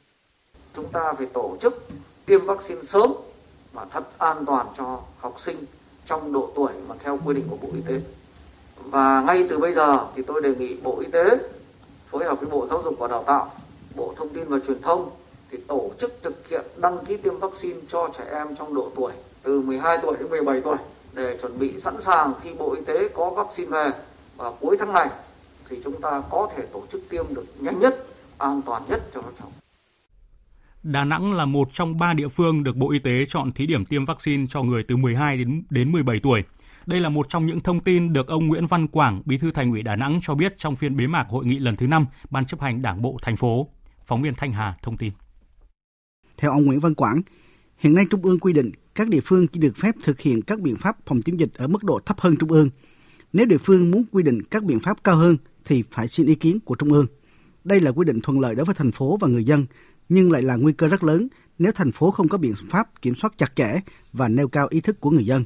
[0.76, 1.88] Chúng ta phải tổ chức
[2.26, 3.12] tiêm vaccine sớm
[3.72, 5.56] và thật an toàn cho học sinh
[6.06, 8.00] trong độ tuổi mà theo quy định của Bộ Y tế.
[8.76, 11.38] Và ngay từ bây giờ thì tôi đề nghị Bộ Y tế
[12.10, 13.52] phối hợp với Bộ Giáo dục và Đào tạo,
[13.96, 15.10] Bộ Thông tin và Truyền thông
[15.50, 19.12] thì tổ chức thực hiện đăng ký tiêm vaccine cho trẻ em trong độ tuổi
[19.42, 20.76] từ 12 tuổi đến 17 tuổi
[21.18, 23.90] để chuẩn bị sẵn sàng khi Bộ Y tế có vaccine về
[24.36, 25.08] và cuối tháng này
[25.68, 28.06] thì chúng ta có thể tổ chức tiêm được nhanh nhất,
[28.38, 29.52] an toàn nhất cho các cháu.
[30.82, 33.86] Đà Nẵng là một trong ba địa phương được Bộ Y tế chọn thí điểm
[33.86, 36.44] tiêm vaccine cho người từ 12 đến đến 17 tuổi.
[36.86, 39.70] Đây là một trong những thông tin được ông Nguyễn Văn Quảng, Bí thư Thành
[39.70, 42.44] ủy Đà Nẵng cho biết trong phiên bế mạc hội nghị lần thứ 5 Ban
[42.46, 43.68] chấp hành Đảng bộ thành phố.
[44.04, 45.12] Phóng viên Thanh Hà thông tin.
[46.36, 47.22] Theo ông Nguyễn Văn Quảng,
[47.78, 50.60] hiện nay Trung ương quy định các địa phương chỉ được phép thực hiện các
[50.60, 52.70] biện pháp phòng chống dịch ở mức độ thấp hơn Trung ương.
[53.32, 56.34] Nếu địa phương muốn quy định các biện pháp cao hơn thì phải xin ý
[56.34, 57.06] kiến của Trung ương.
[57.64, 59.66] Đây là quy định thuận lợi đối với thành phố và người dân,
[60.08, 63.14] nhưng lại là nguy cơ rất lớn nếu thành phố không có biện pháp kiểm
[63.14, 63.80] soát chặt chẽ
[64.12, 65.44] và nêu cao ý thức của người dân.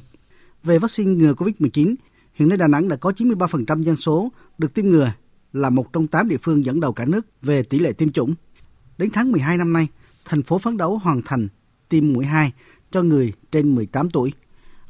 [0.63, 1.95] Về vaccine ngừa COVID-19,
[2.33, 5.11] hiện nay Đà Nẵng đã có 93% dân số được tiêm ngừa,
[5.53, 8.35] là một trong 8 địa phương dẫn đầu cả nước về tỷ lệ tiêm chủng.
[8.97, 9.87] Đến tháng 12 năm nay,
[10.25, 11.47] thành phố phấn đấu hoàn thành
[11.93, 12.51] tiêm mũi 2
[12.91, 14.33] cho người trên 18 tuổi.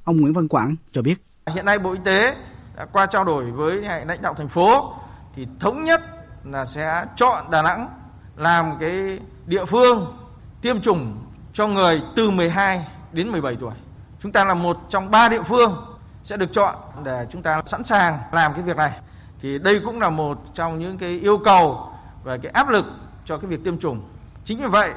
[0.04, 1.16] Ông Nguyễn Văn Quảng cho biết.
[1.48, 2.36] Hiện nay Bộ Y tế
[2.76, 4.94] đã qua trao đổi với lãnh đạo thành phố
[5.36, 6.02] thì thống nhất
[6.44, 7.90] là sẽ chọn Đà Nẵng
[8.36, 10.18] làm cái địa phương
[10.62, 11.18] tiêm chủng
[11.54, 13.74] cho người từ 12 đến 17 tuổi.
[14.22, 17.84] Chúng ta là một trong ba địa phương sẽ được chọn để chúng ta sẵn
[17.84, 19.00] sàng làm cái việc này.
[19.42, 21.90] Thì đây cũng là một trong những cái yêu cầu
[22.24, 22.86] và cái áp lực
[23.26, 24.02] cho cái việc tiêm chủng.
[24.46, 24.92] Chính vì vậy,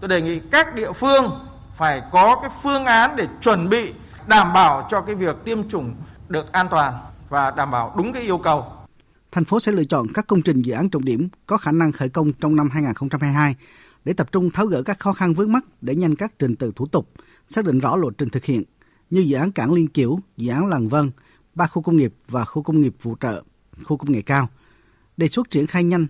[0.00, 1.30] tôi đề nghị các địa phương
[1.76, 3.92] phải có cái phương án để chuẩn bị
[4.28, 5.94] đảm bảo cho cái việc tiêm chủng
[6.28, 6.94] được an toàn
[7.28, 8.64] và đảm bảo đúng cái yêu cầu.
[9.32, 11.92] Thành phố sẽ lựa chọn các công trình dự án trọng điểm có khả năng
[11.92, 13.54] khởi công trong năm 2022
[14.04, 16.72] để tập trung tháo gỡ các khó khăn vướng mắt để nhanh các trình tự
[16.76, 17.10] thủ tục,
[17.48, 18.64] xác định rõ lộ trình thực hiện
[19.10, 21.10] như dự án cảng Liên Kiểu, dự án Làng Vân,
[21.54, 23.42] ba khu công nghiệp và khu công nghiệp phụ trợ,
[23.82, 24.48] khu công nghệ cao.
[25.16, 26.06] Đề xuất triển khai nhanh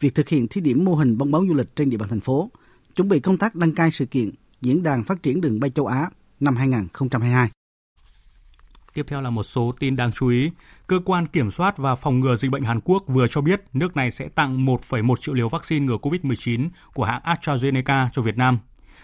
[0.00, 2.20] việc thực hiện thí điểm mô hình bong bóng du lịch trên địa bàn thành
[2.20, 2.50] phố,
[2.96, 4.30] chuẩn bị công tác đăng cai sự kiện
[4.60, 7.48] Diễn đàn Phát triển đường bay châu Á năm 2022.
[8.94, 10.50] Tiếp theo là một số tin đáng chú ý.
[10.86, 13.96] Cơ quan Kiểm soát và Phòng ngừa Dịch bệnh Hàn Quốc vừa cho biết nước
[13.96, 18.58] này sẽ tặng 1,1 triệu liều vaccine ngừa COVID-19 của hãng AstraZeneca cho Việt Nam.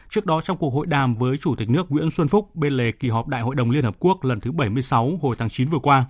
[0.09, 2.93] Trước đó trong cuộc hội đàm với Chủ tịch nước Nguyễn Xuân Phúc bên lề
[2.93, 5.79] kỳ họp Đại hội đồng Liên Hợp Quốc lần thứ 76 hồi tháng 9 vừa
[5.79, 6.05] qua,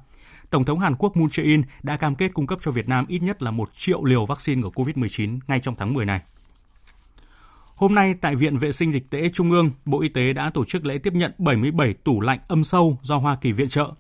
[0.51, 3.19] Tổng thống Hàn Quốc Moon Jae-in đã cam kết cung cấp cho Việt Nam ít
[3.19, 6.21] nhất là 1 triệu liều vaccine ngừa COVID-19 ngay trong tháng 10 này.
[7.81, 10.65] Hôm nay tại Viện Vệ sinh Dịch tễ Trung ương, Bộ Y tế đã tổ
[10.65, 13.91] chức lễ tiếp nhận 77 tủ lạnh âm sâu do Hoa Kỳ viện trợ.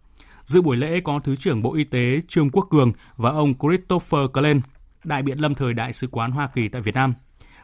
[0.44, 4.20] Dự buổi lễ có Thứ trưởng Bộ Y tế Trương Quốc Cường và ông Christopher
[4.32, 4.60] Glenn,
[5.04, 7.14] đại biện lâm thời Đại sứ quán Hoa Kỳ tại Việt Nam.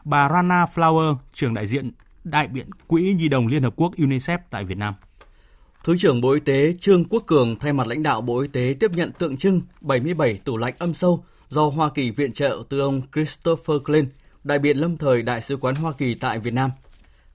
[0.03, 1.91] Bà Rana Flower, trưởng đại diện
[2.23, 4.93] đại biện Quỹ Nhi đồng Liên Hợp Quốc UNICEF tại Việt Nam.
[5.83, 8.73] Thứ trưởng Bộ Y tế Trương Quốc Cường thay mặt lãnh đạo Bộ Y tế
[8.79, 12.79] tiếp nhận tượng trưng 77 tủ lạnh âm sâu do Hoa Kỳ viện trợ từ
[12.79, 14.07] ông Christopher Glenn,
[14.47, 16.71] đại biện lâm thời Đại sứ quán Hoa Kỳ tại Việt Nam.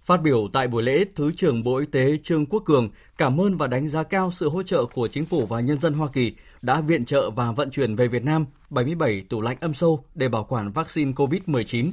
[0.05, 3.57] Phát biểu tại buổi lễ, Thứ trưởng Bộ Y tế Trương Quốc Cường cảm ơn
[3.57, 6.33] và đánh giá cao sự hỗ trợ của chính phủ và nhân dân Hoa Kỳ
[6.63, 10.29] đã viện trợ và vận chuyển về Việt Nam 77 tủ lạnh âm sâu để
[10.29, 11.93] bảo quản vaccine COVID-19.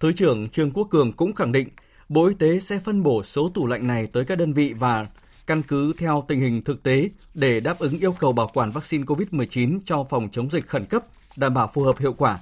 [0.00, 1.68] Thứ trưởng Trương Quốc Cường cũng khẳng định
[2.08, 5.06] Bộ Y tế sẽ phân bổ số tủ lạnh này tới các đơn vị và
[5.46, 9.04] căn cứ theo tình hình thực tế để đáp ứng yêu cầu bảo quản vaccine
[9.04, 11.04] COVID-19 cho phòng chống dịch khẩn cấp,
[11.36, 12.38] đảm bảo phù hợp hiệu quả.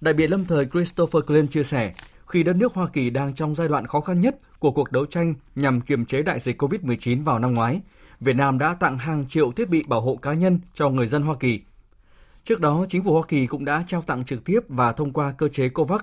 [0.00, 1.94] Đại biện lâm thời Christopher Glenn chia sẻ,
[2.26, 5.06] khi đất nước Hoa Kỳ đang trong giai đoạn khó khăn nhất của cuộc đấu
[5.06, 7.80] tranh nhằm kiềm chế đại dịch COVID-19 vào năm ngoái,
[8.20, 11.22] Việt Nam đã tặng hàng triệu thiết bị bảo hộ cá nhân cho người dân
[11.22, 11.60] Hoa Kỳ.
[12.44, 15.32] Trước đó, chính phủ Hoa Kỳ cũng đã trao tặng trực tiếp và thông qua
[15.38, 16.00] cơ chế COVAX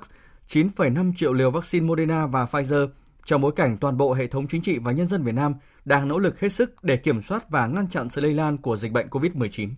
[0.49, 2.87] 9,5 triệu liều vaccine Moderna và Pfizer
[3.25, 5.53] trong bối cảnh toàn bộ hệ thống chính trị và nhân dân Việt Nam
[5.85, 8.77] đang nỗ lực hết sức để kiểm soát và ngăn chặn sự lây lan của
[8.77, 9.69] dịch bệnh COVID-19.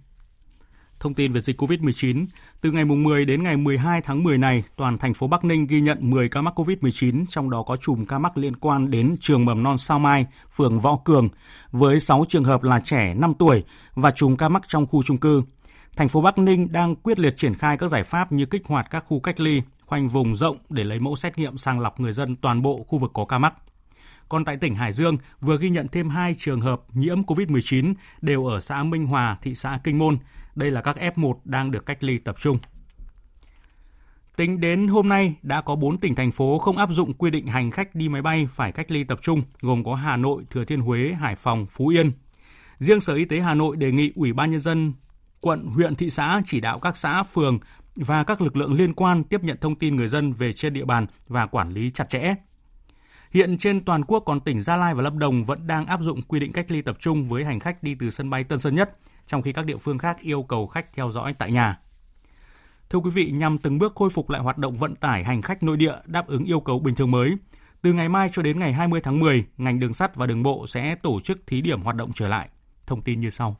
[0.99, 2.25] Thông tin về dịch COVID-19,
[2.61, 5.81] từ ngày 10 đến ngày 12 tháng 10 này, toàn thành phố Bắc Ninh ghi
[5.81, 9.45] nhận 10 ca mắc COVID-19, trong đó có chùm ca mắc liên quan đến trường
[9.45, 11.29] mầm non Sao Mai, phường Võ Cường,
[11.71, 13.63] với 6 trường hợp là trẻ 5 tuổi
[13.95, 15.43] và chùm ca mắc trong khu trung cư.
[15.95, 18.87] Thành phố Bắc Ninh đang quyết liệt triển khai các giải pháp như kích hoạt
[18.91, 22.13] các khu cách ly, khoanh vùng rộng để lấy mẫu xét nghiệm sàng lọc người
[22.13, 23.53] dân toàn bộ khu vực có ca mắc.
[24.29, 28.45] Còn tại tỉnh Hải Dương vừa ghi nhận thêm 2 trường hợp nhiễm COVID-19 đều
[28.45, 30.17] ở xã Minh Hòa, thị xã Kinh Môn.
[30.59, 32.57] Đây là các F1 đang được cách ly tập trung.
[34.35, 37.47] Tính đến hôm nay, đã có 4 tỉnh thành phố không áp dụng quy định
[37.47, 40.65] hành khách đi máy bay phải cách ly tập trung, gồm có Hà Nội, Thừa
[40.65, 42.11] Thiên Huế, Hải Phòng, Phú Yên.
[42.77, 44.93] Riêng Sở Y tế Hà Nội đề nghị Ủy ban Nhân dân
[45.41, 47.59] quận, huyện, thị xã chỉ đạo các xã, phường
[47.95, 50.85] và các lực lượng liên quan tiếp nhận thông tin người dân về trên địa
[50.85, 52.35] bàn và quản lý chặt chẽ.
[53.31, 56.21] Hiện trên toàn quốc còn tỉnh Gia Lai và Lâm Đồng vẫn đang áp dụng
[56.21, 58.75] quy định cách ly tập trung với hành khách đi từ sân bay Tân Sơn
[58.75, 58.97] Nhất,
[59.29, 61.79] trong khi các địa phương khác yêu cầu khách theo dõi tại nhà.
[62.89, 65.63] Thưa quý vị, nhằm từng bước khôi phục lại hoạt động vận tải hành khách
[65.63, 67.35] nội địa đáp ứng yêu cầu bình thường mới,
[67.81, 70.67] từ ngày mai cho đến ngày 20 tháng 10, ngành đường sắt và đường bộ
[70.67, 72.49] sẽ tổ chức thí điểm hoạt động trở lại.
[72.85, 73.55] Thông tin như sau.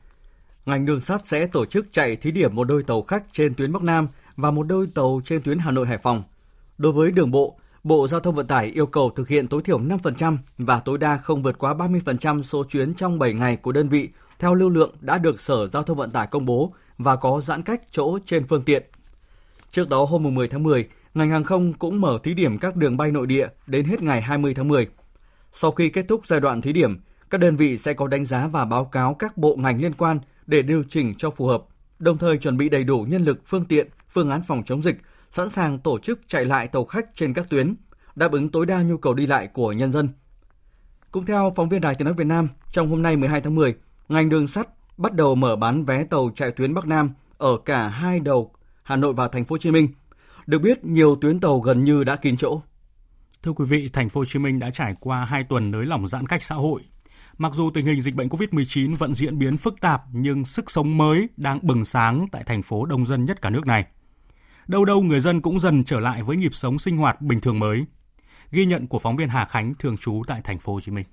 [0.66, 3.72] Ngành đường sắt sẽ tổ chức chạy thí điểm một đôi tàu khách trên tuyến
[3.72, 6.22] Bắc Nam và một đôi tàu trên tuyến Hà Nội Hải Phòng.
[6.78, 9.80] Đối với đường bộ, Bộ Giao thông Vận tải yêu cầu thực hiện tối thiểu
[9.80, 13.88] 5% và tối đa không vượt quá 30% số chuyến trong 7 ngày của đơn
[13.88, 14.08] vị
[14.40, 17.62] theo lưu lượng đã được Sở Giao thông Vận tải công bố và có giãn
[17.62, 18.82] cách chỗ trên phương tiện.
[19.70, 22.96] Trước đó hôm 10 tháng 10, ngành hàng không cũng mở thí điểm các đường
[22.96, 24.88] bay nội địa đến hết ngày 20 tháng 10.
[25.52, 28.46] Sau khi kết thúc giai đoạn thí điểm, các đơn vị sẽ có đánh giá
[28.46, 31.62] và báo cáo các bộ ngành liên quan để điều chỉnh cho phù hợp,
[31.98, 34.96] đồng thời chuẩn bị đầy đủ nhân lực, phương tiện, phương án phòng chống dịch,
[35.30, 37.74] sẵn sàng tổ chức chạy lại tàu khách trên các tuyến,
[38.14, 40.08] đáp ứng tối đa nhu cầu đi lại của nhân dân.
[41.10, 43.74] Cũng theo phóng viên Đài Tiếng nói Việt Nam, trong hôm nay 12 tháng 10,
[44.10, 47.88] ngành đường sắt bắt đầu mở bán vé tàu chạy tuyến Bắc Nam ở cả
[47.88, 48.52] hai đầu
[48.82, 49.88] Hà Nội và Thành phố Hồ Chí Minh.
[50.46, 52.60] Được biết, nhiều tuyến tàu gần như đã kín chỗ.
[53.42, 56.06] Thưa quý vị, Thành phố Hồ Chí Minh đã trải qua 2 tuần nới lỏng
[56.06, 56.82] giãn cách xã hội.
[57.38, 60.98] Mặc dù tình hình dịch bệnh COVID-19 vẫn diễn biến phức tạp, nhưng sức sống
[60.98, 63.86] mới đang bừng sáng tại thành phố đông dân nhất cả nước này.
[64.66, 67.58] Đâu đâu người dân cũng dần trở lại với nhịp sống sinh hoạt bình thường
[67.58, 67.84] mới.
[68.50, 71.06] Ghi nhận của phóng viên Hà Khánh thường trú tại thành phố Hồ Chí Minh.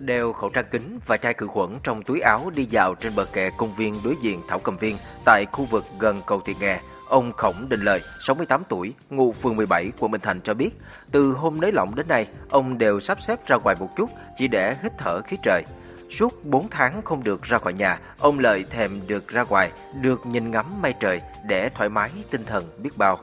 [0.00, 3.24] Đeo khẩu trang kính và chai khử khuẩn trong túi áo đi dạo trên bờ
[3.24, 6.80] kè công viên đối diện Thảo Cầm Viên tại khu vực gần cầu Thị Nghè.
[7.08, 10.70] Ông Khổng Đình Lợi, 68 tuổi, ngụ phường 17, quận Bình Thạnh cho biết,
[11.12, 14.48] từ hôm nới lỏng đến nay, ông đều sắp xếp ra ngoài một chút chỉ
[14.48, 15.62] để hít thở khí trời.
[16.10, 19.70] Suốt 4 tháng không được ra khỏi nhà, ông Lợi thèm được ra ngoài,
[20.02, 23.18] được nhìn ngắm mây trời để thoải mái tinh thần biết bao.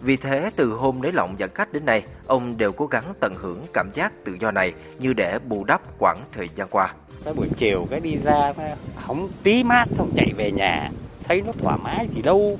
[0.00, 3.34] Vì thế, từ hôm nới lỏng giãn cách đến nay, ông đều cố gắng tận
[3.36, 6.94] hưởng cảm giác tự do này như để bù đắp quãng thời gian qua.
[7.24, 8.52] Cái buổi chiều cái đi ra
[8.96, 10.90] hóng tí mát không chạy về nhà,
[11.24, 12.58] thấy nó thoải mái gì đâu.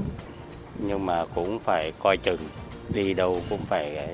[0.79, 2.41] Nhưng mà cũng phải coi chừng,
[2.89, 4.09] đi đâu cũng phải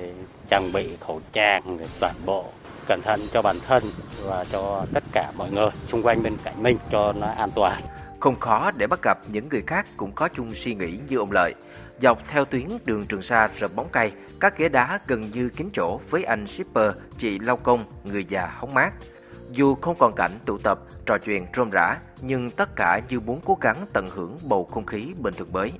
[0.47, 2.45] trang bị khẩu trang toàn bộ
[2.87, 3.83] cẩn thận cho bản thân
[4.23, 7.81] và cho tất cả mọi người xung quanh bên cạnh mình cho nó an toàn.
[8.19, 11.31] Không khó để bắt gặp những người khác cũng có chung suy nghĩ như ông
[11.31, 11.53] Lợi.
[12.01, 15.69] Dọc theo tuyến đường Trường Sa rợp bóng cây, các ghế đá gần như kín
[15.73, 18.93] chỗ với anh shipper, chị lao công, người già hóng mát.
[19.51, 23.39] Dù không còn cảnh tụ tập, trò chuyện rôm rã, nhưng tất cả như muốn
[23.45, 25.71] cố gắng tận hưởng bầu không khí bình thường mới.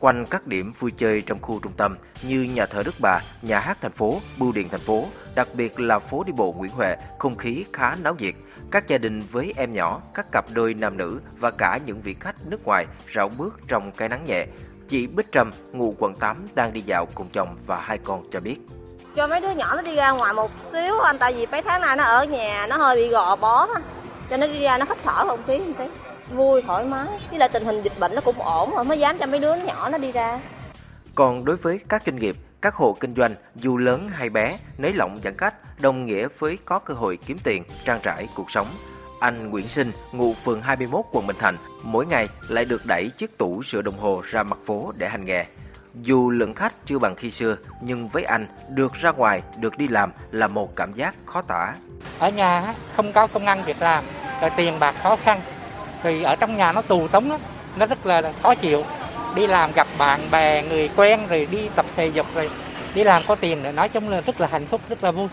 [0.00, 1.96] Quanh các điểm vui chơi trong khu trung tâm
[2.28, 5.04] như nhà thờ Đức Bà, nhà hát thành phố, bưu điện thành phố,
[5.34, 8.34] đặc biệt là phố đi bộ Nguyễn Huệ, không khí khá náo nhiệt.
[8.70, 12.14] Các gia đình với em nhỏ, các cặp đôi nam nữ và cả những vị
[12.20, 14.46] khách nước ngoài rảo bước trong cái nắng nhẹ,
[14.88, 18.40] Chị Bích Trâm, ngụ quận 8 đang đi dạo cùng chồng và hai con cho
[18.40, 18.56] biết.
[19.16, 21.80] Cho mấy đứa nhỏ nó đi ra ngoài một xíu anh tại vì mấy tháng
[21.80, 23.66] nay nó ở nhà nó hơi bị gò bó
[24.30, 25.84] cho nó đi ra nó hít thở không khí một tí.
[26.34, 27.06] Vui thoải mái.
[27.30, 29.54] Với lại tình hình dịch bệnh nó cũng ổn rồi mới dám cho mấy đứa
[29.54, 30.40] nhỏ nó đi ra.
[31.14, 34.92] Còn đối với các doanh nghiệp các hộ kinh doanh dù lớn hay bé nới
[34.92, 38.66] lỏng giãn cách đồng nghĩa với có cơ hội kiếm tiền trang trải cuộc sống
[39.24, 43.38] anh Nguyễn Sinh, ngụ phường 21 quận Bình Thạnh, mỗi ngày lại được đẩy chiếc
[43.38, 45.44] tủ sửa đồng hồ ra mặt phố để hành nghề.
[45.94, 49.88] Dù lượng khách chưa bằng khi xưa, nhưng với anh, được ra ngoài, được đi
[49.88, 51.74] làm là một cảm giác khó tả.
[52.18, 54.04] Ở nhà không có công ăn việc làm,
[54.40, 55.40] rồi tiền bạc khó khăn,
[56.02, 57.40] thì ở trong nhà nó tù túng lắm,
[57.76, 58.84] nó rất là khó chịu.
[59.34, 62.50] Đi làm gặp bạn bè, người quen, rồi đi tập thể dục, rồi
[62.94, 65.28] đi làm có tiền, rồi nói chung là rất là hạnh phúc, rất là vui.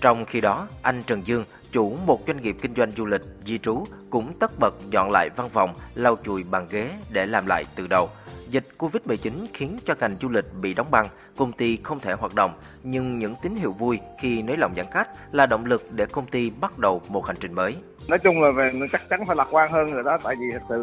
[0.00, 1.44] Trong khi đó, anh Trần Dương,
[1.76, 5.28] chủ một doanh nghiệp kinh doanh du lịch di trú cũng tất bật dọn lại
[5.36, 8.08] văn phòng, lau chùi bàn ghế để làm lại từ đầu.
[8.48, 11.06] Dịch Covid-19 khiến cho ngành du lịch bị đóng băng,
[11.36, 12.52] công ty không thể hoạt động,
[12.82, 16.26] nhưng những tín hiệu vui khi nới lỏng giãn cách là động lực để công
[16.26, 17.76] ty bắt đầu một hành trình mới.
[18.08, 20.60] Nói chung là về chắc chắn phải lạc quan hơn rồi đó, tại vì thật
[20.68, 20.82] sự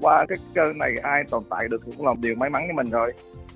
[0.00, 2.90] qua cái cơn này ai tồn tại được cũng là điều may mắn với mình
[2.90, 3.12] rồi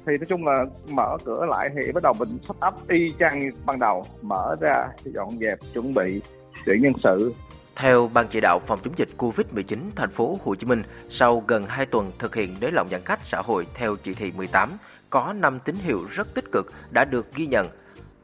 [0.06, 3.40] thì nói chung là mở cửa lại thì bắt đầu mình sắp up y chang
[3.66, 6.20] ban đầu mở ra dọn dẹp chuẩn bị
[6.66, 7.34] tuyển nhân sự.
[7.76, 11.66] Theo Ban chỉ đạo phòng chống dịch COVID-19 thành phố Hồ Chí Minh, sau gần
[11.66, 14.70] 2 tuần thực hiện nới lỏng giãn cách xã hội theo chỉ thị 18,
[15.10, 17.66] có 5 tín hiệu rất tích cực đã được ghi nhận.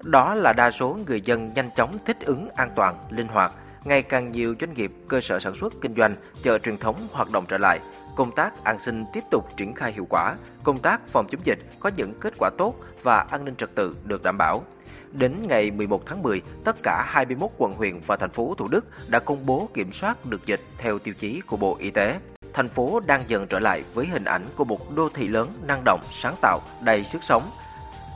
[0.03, 3.53] Đó là đa số người dân nhanh chóng thích ứng an toàn, linh hoạt,
[3.85, 7.31] ngày càng nhiều doanh nghiệp, cơ sở sản xuất, kinh doanh, chợ truyền thống hoạt
[7.31, 7.79] động trở lại.
[8.17, 11.59] Công tác an sinh tiếp tục triển khai hiệu quả, công tác phòng chống dịch
[11.81, 14.63] có những kết quả tốt và an ninh trật tự được đảm bảo.
[15.13, 18.87] Đến ngày 11 tháng 10, tất cả 21 quận huyện và thành phố Thủ Đức
[19.09, 22.19] đã công bố kiểm soát được dịch theo tiêu chí của Bộ Y tế.
[22.53, 25.83] Thành phố đang dần trở lại với hình ảnh của một đô thị lớn năng
[25.85, 27.43] động, sáng tạo, đầy sức sống.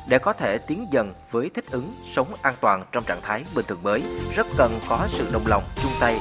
[0.09, 3.65] Để có thể tiến dần với thích ứng, sống an toàn trong trạng thái bình
[3.69, 4.03] thường mới,
[4.37, 6.19] rất cần có sự đồng lòng, chung tay,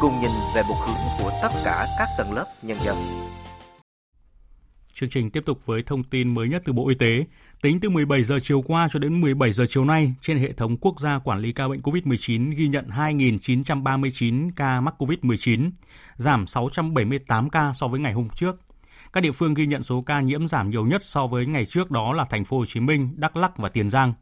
[0.00, 2.96] cùng nhìn về một hướng của tất cả các tầng lớp nhân dân.
[4.94, 7.24] Chương trình tiếp tục với thông tin mới nhất từ Bộ Y tế.
[7.62, 10.76] Tính từ 17 giờ chiều qua cho đến 17 giờ chiều nay, trên hệ thống
[10.76, 15.70] quốc gia quản lý ca bệnh COVID-19 ghi nhận 2.939 ca mắc COVID-19,
[16.16, 18.60] giảm 678 ca so với ngày hôm trước.
[19.12, 21.90] Các địa phương ghi nhận số ca nhiễm giảm nhiều nhất so với ngày trước
[21.90, 24.14] đó là thành phố Hồ Chí Minh, Đắk Lắk và Tiền Giang.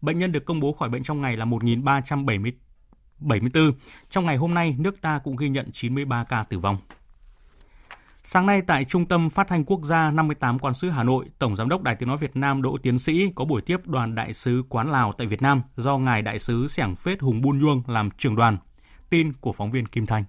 [0.00, 3.72] Bệnh nhân được công bố khỏi bệnh trong ngày là 1.374.
[4.10, 6.76] Trong ngày hôm nay, nước ta cũng ghi nhận 93 ca tử vong.
[8.24, 11.56] Sáng nay tại Trung tâm Phát thanh Quốc gia 58 Quan sứ Hà Nội, Tổng
[11.56, 14.32] Giám đốc Đài Tiếng Nói Việt Nam Đỗ Tiến Sĩ có buổi tiếp đoàn đại
[14.32, 17.82] sứ quán Lào tại Việt Nam do Ngài Đại sứ Sẻng Phết Hùng Bun Nhuông
[17.86, 18.56] làm trưởng đoàn.
[19.10, 20.24] Tin của phóng viên Kim Thanh.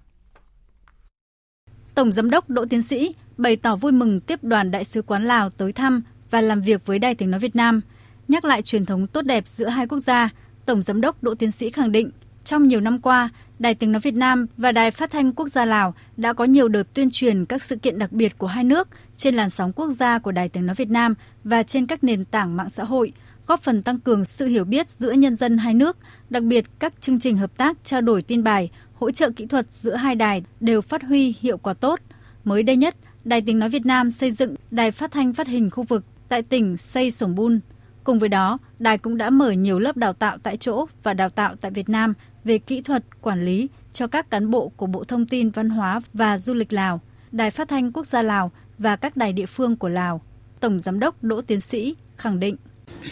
[1.94, 5.24] Tổng Giám đốc Đỗ Tiến Sĩ bày tỏ vui mừng tiếp đoàn đại sứ quán
[5.24, 7.80] Lào tới thăm và làm việc với Đài Tiếng Nói Việt Nam.
[8.28, 10.28] Nhắc lại truyền thống tốt đẹp giữa hai quốc gia,
[10.66, 12.10] Tổng Giám đốc Đỗ Tiến Sĩ khẳng định
[12.44, 13.28] trong nhiều năm qua,
[13.58, 16.68] Đài Tiếng Nói Việt Nam và Đài Phát thanh Quốc gia Lào đã có nhiều
[16.68, 19.90] đợt tuyên truyền các sự kiện đặc biệt của hai nước trên làn sóng quốc
[19.90, 21.14] gia của Đài Tiếng Nói Việt Nam
[21.44, 23.12] và trên các nền tảng mạng xã hội,
[23.46, 25.96] góp phần tăng cường sự hiểu biết giữa nhân dân hai nước,
[26.30, 29.66] đặc biệt các chương trình hợp tác trao đổi tin bài, hỗ trợ kỹ thuật
[29.70, 32.00] giữa hai đài đều phát huy hiệu quả tốt.
[32.44, 35.70] Mới đây nhất, Đài Tiếng Nói Việt Nam xây dựng đài phát thanh phát hình
[35.70, 37.60] khu vực tại tỉnh Say Sổng Bun.
[38.04, 41.30] Cùng với đó, đài cũng đã mở nhiều lớp đào tạo tại chỗ và đào
[41.30, 42.14] tạo tại Việt Nam
[42.44, 46.00] về kỹ thuật, quản lý cho các cán bộ của Bộ Thông tin Văn hóa
[46.12, 47.00] và Du lịch Lào,
[47.32, 50.20] Đài Phát thanh Quốc gia Lào và các đài địa phương của Lào.
[50.60, 52.56] Tổng Giám đốc Đỗ Tiến Sĩ khẳng định.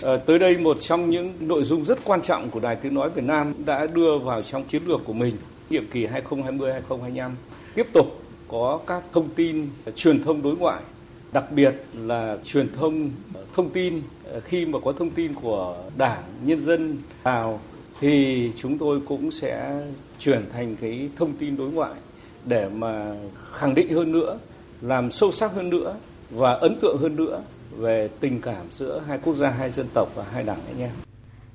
[0.03, 3.11] À, tới đây một trong những nội dung rất quan trọng của Đài Tiếng Nói
[3.11, 5.37] Việt Nam đã đưa vào trong chiến lược của mình
[5.71, 7.31] nhiệm kỳ 2020-2025
[7.75, 10.83] tiếp tục có các thông tin truyền thông đối ngoại
[11.33, 13.11] đặc biệt là truyền thông
[13.55, 17.61] thông tin ờ, khi mà có thông tin của đảng nhân dân lào
[18.03, 19.83] thì chúng tôi cũng sẽ
[20.19, 21.95] chuyển thành cái thông tin đối ngoại
[22.45, 23.15] để mà
[23.53, 24.39] khẳng định hơn nữa,
[24.81, 25.97] làm sâu sắc hơn nữa
[26.31, 27.43] và ấn tượng hơn nữa
[27.77, 30.91] về tình cảm giữa hai quốc gia, hai dân tộc và hai đảng anh em.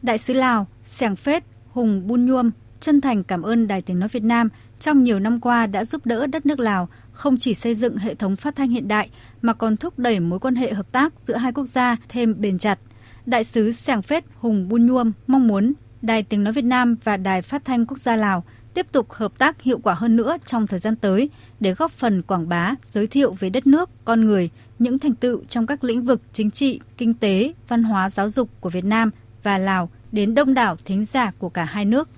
[0.01, 4.09] Đại sứ Lào Sẻng Phết Hùng Bun Nhuôm chân thành cảm ơn Đài Tiếng Nói
[4.09, 7.75] Việt Nam trong nhiều năm qua đã giúp đỡ đất nước Lào không chỉ xây
[7.75, 9.09] dựng hệ thống phát thanh hiện đại
[9.41, 12.57] mà còn thúc đẩy mối quan hệ hợp tác giữa hai quốc gia thêm bền
[12.57, 12.79] chặt.
[13.25, 17.17] Đại sứ Sẻng Phết Hùng Bun Nhuôm mong muốn Đài Tiếng Nói Việt Nam và
[17.17, 18.43] Đài Phát thanh Quốc gia Lào
[18.73, 21.29] tiếp tục hợp tác hiệu quả hơn nữa trong thời gian tới
[21.59, 25.43] để góp phần quảng bá, giới thiệu về đất nước, con người, những thành tựu
[25.49, 29.11] trong các lĩnh vực chính trị, kinh tế, văn hóa, giáo dục của Việt Nam
[29.43, 32.09] và Lào đến đông đảo thính giả của cả hai nước.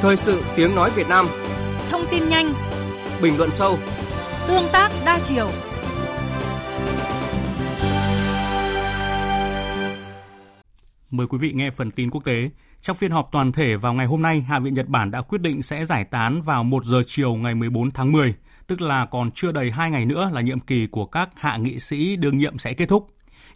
[0.00, 1.26] Thời sự tiếng nói Việt Nam.
[1.90, 2.52] Thông tin nhanh.
[3.22, 3.78] Bình luận sâu.
[4.48, 5.50] Tương tác đa chiều
[11.16, 12.50] Mời quý vị nghe phần tin quốc tế.
[12.82, 15.40] Trong phiên họp toàn thể vào ngày hôm nay, Hạ viện Nhật Bản đã quyết
[15.40, 18.34] định sẽ giải tán vào 1 giờ chiều ngày 14 tháng 10,
[18.66, 21.80] tức là còn chưa đầy 2 ngày nữa là nhiệm kỳ của các hạ nghị
[21.80, 23.06] sĩ đương nhiệm sẽ kết thúc.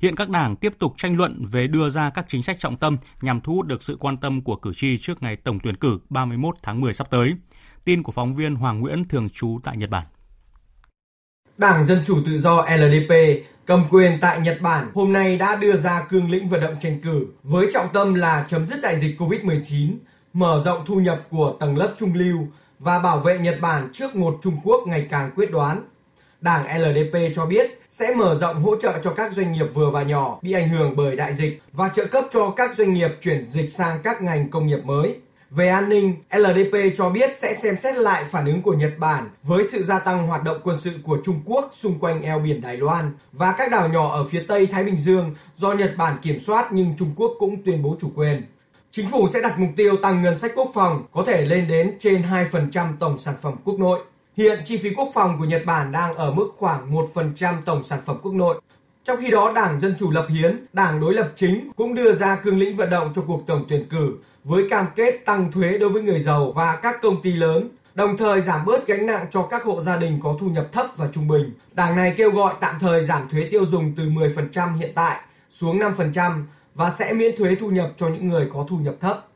[0.02, 2.96] Hiện các đảng tiếp tục tranh luận về đưa ra các chính sách trọng tâm
[3.22, 5.98] nhằm thu hút được sự quan tâm của cử tri trước ngày tổng tuyển cử
[6.10, 7.34] 31 tháng 10 sắp tới.
[7.84, 10.06] Tin của phóng viên Hoàng Nguyễn thường trú tại Nhật Bản.
[11.60, 13.14] Đảng Dân Chủ Tự do LDP
[13.66, 17.00] cầm quyền tại Nhật Bản hôm nay đã đưa ra cương lĩnh vận động tranh
[17.02, 19.96] cử với trọng tâm là chấm dứt đại dịch COVID-19,
[20.32, 22.38] mở rộng thu nhập của tầng lớp trung lưu
[22.78, 25.82] và bảo vệ Nhật Bản trước một Trung Quốc ngày càng quyết đoán.
[26.40, 30.02] Đảng LDP cho biết sẽ mở rộng hỗ trợ cho các doanh nghiệp vừa và
[30.02, 33.46] nhỏ bị ảnh hưởng bởi đại dịch và trợ cấp cho các doanh nghiệp chuyển
[33.46, 35.16] dịch sang các ngành công nghiệp mới.
[35.50, 39.30] Về an ninh, LDP cho biết sẽ xem xét lại phản ứng của Nhật Bản
[39.42, 42.60] với sự gia tăng hoạt động quân sự của Trung Quốc xung quanh eo biển
[42.60, 46.16] Đài Loan và các đảo nhỏ ở phía Tây Thái Bình Dương do Nhật Bản
[46.22, 48.42] kiểm soát nhưng Trung Quốc cũng tuyên bố chủ quyền.
[48.90, 51.92] Chính phủ sẽ đặt mục tiêu tăng ngân sách quốc phòng có thể lên đến
[51.98, 54.00] trên 2% tổng sản phẩm quốc nội.
[54.36, 57.98] Hiện chi phí quốc phòng của Nhật Bản đang ở mức khoảng 1% tổng sản
[58.04, 58.60] phẩm quốc nội.
[59.04, 62.36] Trong khi đó, Đảng Dân Chủ Lập Hiến, đảng đối lập chính cũng đưa ra
[62.36, 65.90] cương lĩnh vận động cho cuộc tổng tuyển cử với cam kết tăng thuế đối
[65.90, 69.42] với người giàu và các công ty lớn, đồng thời giảm bớt gánh nặng cho
[69.42, 71.52] các hộ gia đình có thu nhập thấp và trung bình.
[71.72, 75.20] Đảng này kêu gọi tạm thời giảm thuế tiêu dùng từ 10% hiện tại
[75.50, 76.42] xuống 5%
[76.74, 79.26] và sẽ miễn thuế thu nhập cho những người có thu nhập thấp.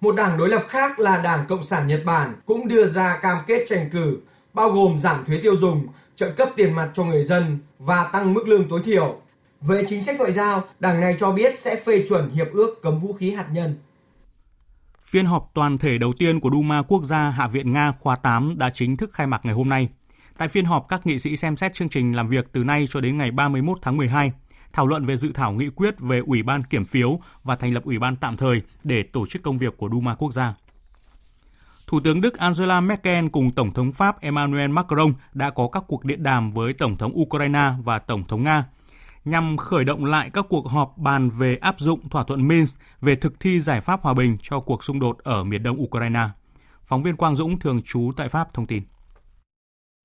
[0.00, 3.38] Một đảng đối lập khác là Đảng Cộng sản Nhật Bản cũng đưa ra cam
[3.46, 4.18] kết tranh cử,
[4.52, 5.86] bao gồm giảm thuế tiêu dùng,
[6.16, 9.16] trợ cấp tiền mặt cho người dân và tăng mức lương tối thiểu.
[9.60, 12.98] Về chính sách ngoại giao, đảng này cho biết sẽ phê chuẩn hiệp ước cấm
[12.98, 13.74] vũ khí hạt nhân.
[15.14, 18.54] Phiên họp toàn thể đầu tiên của Duma Quốc gia Hạ viện Nga khóa 8
[18.58, 19.88] đã chính thức khai mạc ngày hôm nay.
[20.38, 23.00] Tại phiên họp, các nghị sĩ xem xét chương trình làm việc từ nay cho
[23.00, 24.32] đến ngày 31 tháng 12,
[24.72, 27.84] thảo luận về dự thảo nghị quyết về Ủy ban kiểm phiếu và thành lập
[27.84, 30.54] Ủy ban tạm thời để tổ chức công việc của Duma Quốc gia.
[31.86, 36.04] Thủ tướng Đức Angela Merkel cùng Tổng thống Pháp Emmanuel Macron đã có các cuộc
[36.04, 38.64] điện đàm với Tổng thống Ukraine và Tổng thống Nga
[39.24, 43.16] nhằm khởi động lại các cuộc họp bàn về áp dụng thỏa thuận Minsk về
[43.16, 46.28] thực thi giải pháp hòa bình cho cuộc xung đột ở miền đông Ukraine.
[46.82, 48.82] Phóng viên Quang Dũng, thường trú tại Pháp, thông tin.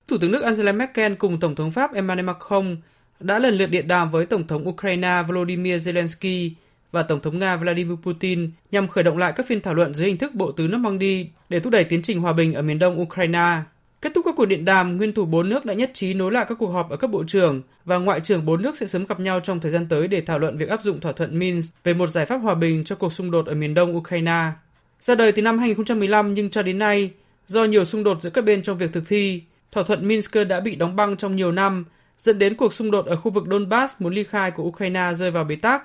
[0.08, 2.78] Thủ tướng Đức Angela Merkel cùng Tổng thống Pháp Emmanuel Macron
[3.20, 6.52] đã lần lượt điện đàm với Tổng thống Ukraine Volodymyr Zelensky
[6.92, 10.08] và Tổng thống Nga Vladimir Putin nhằm khởi động lại các phiên thảo luận dưới
[10.08, 13.02] hình thức bộ tứ Normandy để thúc đẩy tiến trình hòa bình ở miền đông
[13.02, 13.62] Ukraine.
[14.02, 16.46] Kết thúc các cuộc điện đàm, nguyên thủ bốn nước đã nhất trí nối lại
[16.50, 19.20] các cuộc họp ở cấp bộ trưởng và ngoại trưởng bốn nước sẽ sớm gặp
[19.20, 21.94] nhau trong thời gian tới để thảo luận việc áp dụng thỏa thuận Minsk về
[21.94, 24.52] một giải pháp hòa bình cho cuộc xung đột ở miền đông Ukraine.
[25.00, 27.12] Ra đời từ năm 2015 nhưng cho đến nay,
[27.48, 29.42] do nhiều xung đột giữa các bên trong việc thực thi,
[29.72, 31.86] thỏa thuận Minsk đã bị đóng băng trong nhiều năm,
[32.18, 35.32] dẫn đến cuộc xung đột ở khu vực Donbass muốn ly khai của Ukraine rơi
[35.32, 35.84] vào bế tắc.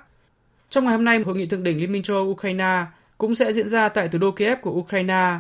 [0.70, 2.84] Trong ngày hôm nay, hội nghị thượng đỉnh Liên minh châu Âu Ukraine
[3.18, 5.34] cũng sẽ diễn ra tại thủ đô Kiev của Ukraine.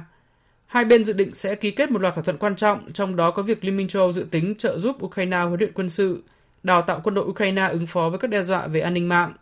[0.74, 3.30] Hai bên dự định sẽ ký kết một loạt thỏa thuận quan trọng, trong đó
[3.30, 6.22] có việc Liên minh châu Âu dự tính trợ giúp Ukraine huấn luyện quân sự,
[6.62, 9.32] đào tạo quân đội Ukraine ứng phó với các đe dọa về an ninh mạng.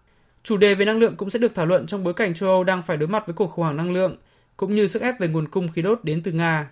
[0.43, 2.64] Chủ đề về năng lượng cũng sẽ được thảo luận trong bối cảnh châu Âu
[2.64, 4.16] đang phải đối mặt với cuộc khủng hoảng năng lượng,
[4.57, 6.70] cũng như sức ép về nguồn cung khí đốt đến từ Nga.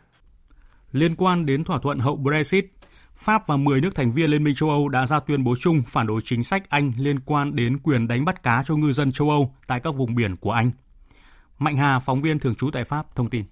[0.92, 2.66] Liên quan đến thỏa thuận hậu Brexit,
[3.14, 5.82] Pháp và 10 nước thành viên Liên minh châu Âu đã ra tuyên bố chung
[5.86, 9.12] phản đối chính sách Anh liên quan đến quyền đánh bắt cá cho ngư dân
[9.12, 10.70] châu Âu tại các vùng biển của Anh.
[11.58, 13.44] Mạnh Hà, phóng viên thường trú tại Pháp, thông tin.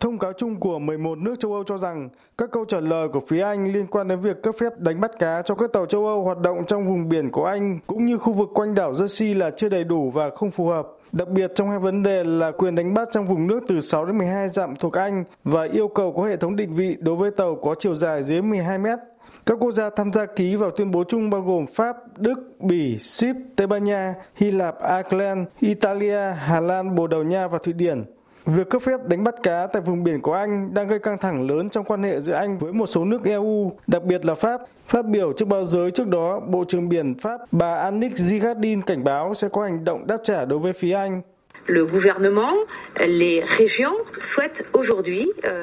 [0.00, 3.20] Thông cáo chung của 11 nước châu Âu cho rằng các câu trả lời của
[3.28, 6.06] phía Anh liên quan đến việc cấp phép đánh bắt cá cho các tàu châu
[6.06, 9.38] Âu hoạt động trong vùng biển của Anh cũng như khu vực quanh đảo Jersey
[9.38, 10.88] là chưa đầy đủ và không phù hợp.
[11.12, 14.06] Đặc biệt trong hai vấn đề là quyền đánh bắt trong vùng nước từ 6
[14.06, 17.30] đến 12 dặm thuộc Anh và yêu cầu có hệ thống định vị đối với
[17.30, 18.98] tàu có chiều dài dưới 12 mét.
[19.46, 22.98] Các quốc gia tham gia ký vào tuyên bố chung bao gồm Pháp, Đức, Bỉ,
[22.98, 27.72] Ship, Tây Ban Nha, Hy Lạp, Ireland, Italia, Hà Lan, Bồ Đào Nha và Thụy
[27.72, 28.04] Điển.
[28.46, 31.46] Việc cấp phép đánh bắt cá tại vùng biển của Anh đang gây căng thẳng
[31.46, 34.60] lớn trong quan hệ giữa Anh với một số nước EU, đặc biệt là Pháp.
[34.86, 39.04] Phát biểu trước báo giới trước đó, Bộ trưởng Biển Pháp bà Annick Girardin cảnh
[39.04, 41.22] báo sẽ có hành động đáp trả đối với phía Anh.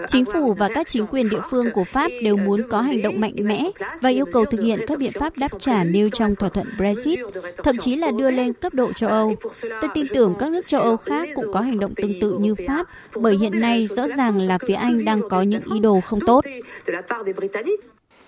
[0.07, 3.21] Chính phủ và các chính quyền địa phương của Pháp đều muốn có hành động
[3.21, 6.49] mạnh mẽ và yêu cầu thực hiện các biện pháp đáp trả nêu trong thỏa
[6.49, 7.19] thuận Brexit,
[7.63, 9.35] thậm chí là đưa lên cấp độ châu Âu.
[9.61, 12.55] Tôi tin tưởng các nước châu Âu khác cũng có hành động tương tự như
[12.67, 16.19] Pháp, bởi hiện nay rõ ràng là phía Anh đang có những ý đồ không
[16.21, 16.45] tốt.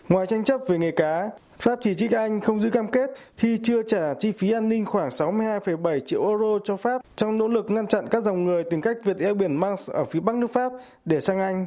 [0.09, 1.29] Ngoài tranh chấp về nghề cá,
[1.59, 4.85] Pháp chỉ trích Anh không giữ cam kết khi chưa trả chi phí an ninh
[4.85, 8.81] khoảng 62,7 triệu euro cho Pháp trong nỗ lực ngăn chặn các dòng người tìm
[8.81, 10.71] cách vượt eo biển Manx ở phía bắc nước Pháp
[11.05, 11.65] để sang Anh.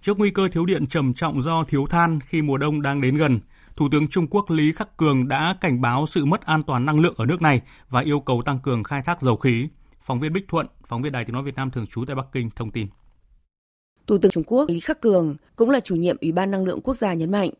[0.00, 3.16] Trước nguy cơ thiếu điện trầm trọng do thiếu than khi mùa đông đang đến
[3.16, 3.40] gần,
[3.76, 7.00] Thủ tướng Trung Quốc Lý Khắc Cường đã cảnh báo sự mất an toàn năng
[7.00, 9.68] lượng ở nước này và yêu cầu tăng cường khai thác dầu khí.
[10.00, 12.26] Phóng viên Bích Thuận, phóng viên Đài Tiếng nói Việt Nam thường trú tại Bắc
[12.32, 12.86] Kinh thông tin.
[14.06, 16.80] Thủ tướng Trung Quốc Lý Khắc Cường cũng là chủ nhiệm Ủy ban Năng lượng
[16.80, 17.50] Quốc gia nhấn mạnh,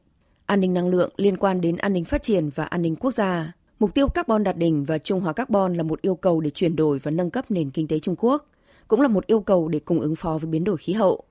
[0.46, 3.10] an ninh năng lượng liên quan đến an ninh phát triển và an ninh quốc
[3.10, 3.52] gia.
[3.78, 6.76] Mục tiêu carbon đạt đỉnh và trung hòa carbon là một yêu cầu để chuyển
[6.76, 8.46] đổi và nâng cấp nền kinh tế Trung Quốc,
[8.88, 11.24] cũng là một yêu cầu để cùng ứng phó với biến đổi khí hậu.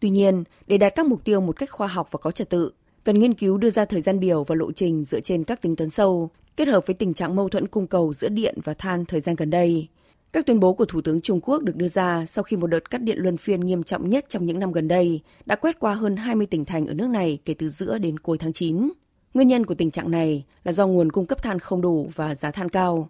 [0.00, 2.72] Tuy nhiên, để đạt các mục tiêu một cách khoa học và có trật tự,
[3.04, 5.76] cần nghiên cứu đưa ra thời gian biểu và lộ trình dựa trên các tính
[5.76, 9.04] toán sâu, kết hợp với tình trạng mâu thuẫn cung cầu giữa điện và than
[9.04, 9.88] thời gian gần đây.
[10.34, 12.90] Các tuyên bố của Thủ tướng Trung Quốc được đưa ra sau khi một đợt
[12.90, 15.94] cắt điện luân phiên nghiêm trọng nhất trong những năm gần đây đã quét qua
[15.94, 18.90] hơn 20 tỉnh thành ở nước này kể từ giữa đến cuối tháng 9.
[19.34, 22.34] Nguyên nhân của tình trạng này là do nguồn cung cấp than không đủ và
[22.34, 23.08] giá than cao.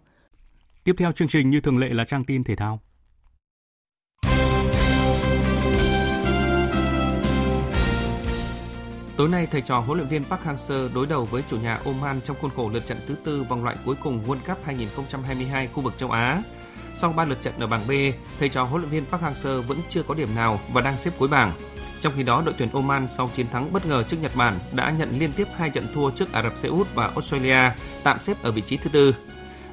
[0.83, 2.79] Tiếp theo chương trình như thường lệ là trang tin thể thao.
[9.17, 12.21] Tối nay, thầy trò huấn luyện viên Park Hang-seo đối đầu với chủ nhà Oman
[12.21, 15.81] trong khuôn khổ lượt trận thứ tư vòng loại cuối cùng World Cup 2022 khu
[15.81, 16.41] vực châu Á.
[16.97, 17.91] Sau 3 lượt trận ở bảng B,
[18.39, 21.11] thầy trò huấn luyện viên Park Hang-seo vẫn chưa có điểm nào và đang xếp
[21.17, 21.51] cuối bảng.
[21.99, 24.91] Trong khi đó, đội tuyển Oman sau chiến thắng bất ngờ trước Nhật Bản đã
[24.91, 27.71] nhận liên tiếp hai trận thua trước Ả Rập Xê Út và Australia,
[28.03, 29.15] tạm xếp ở vị trí thứ tư.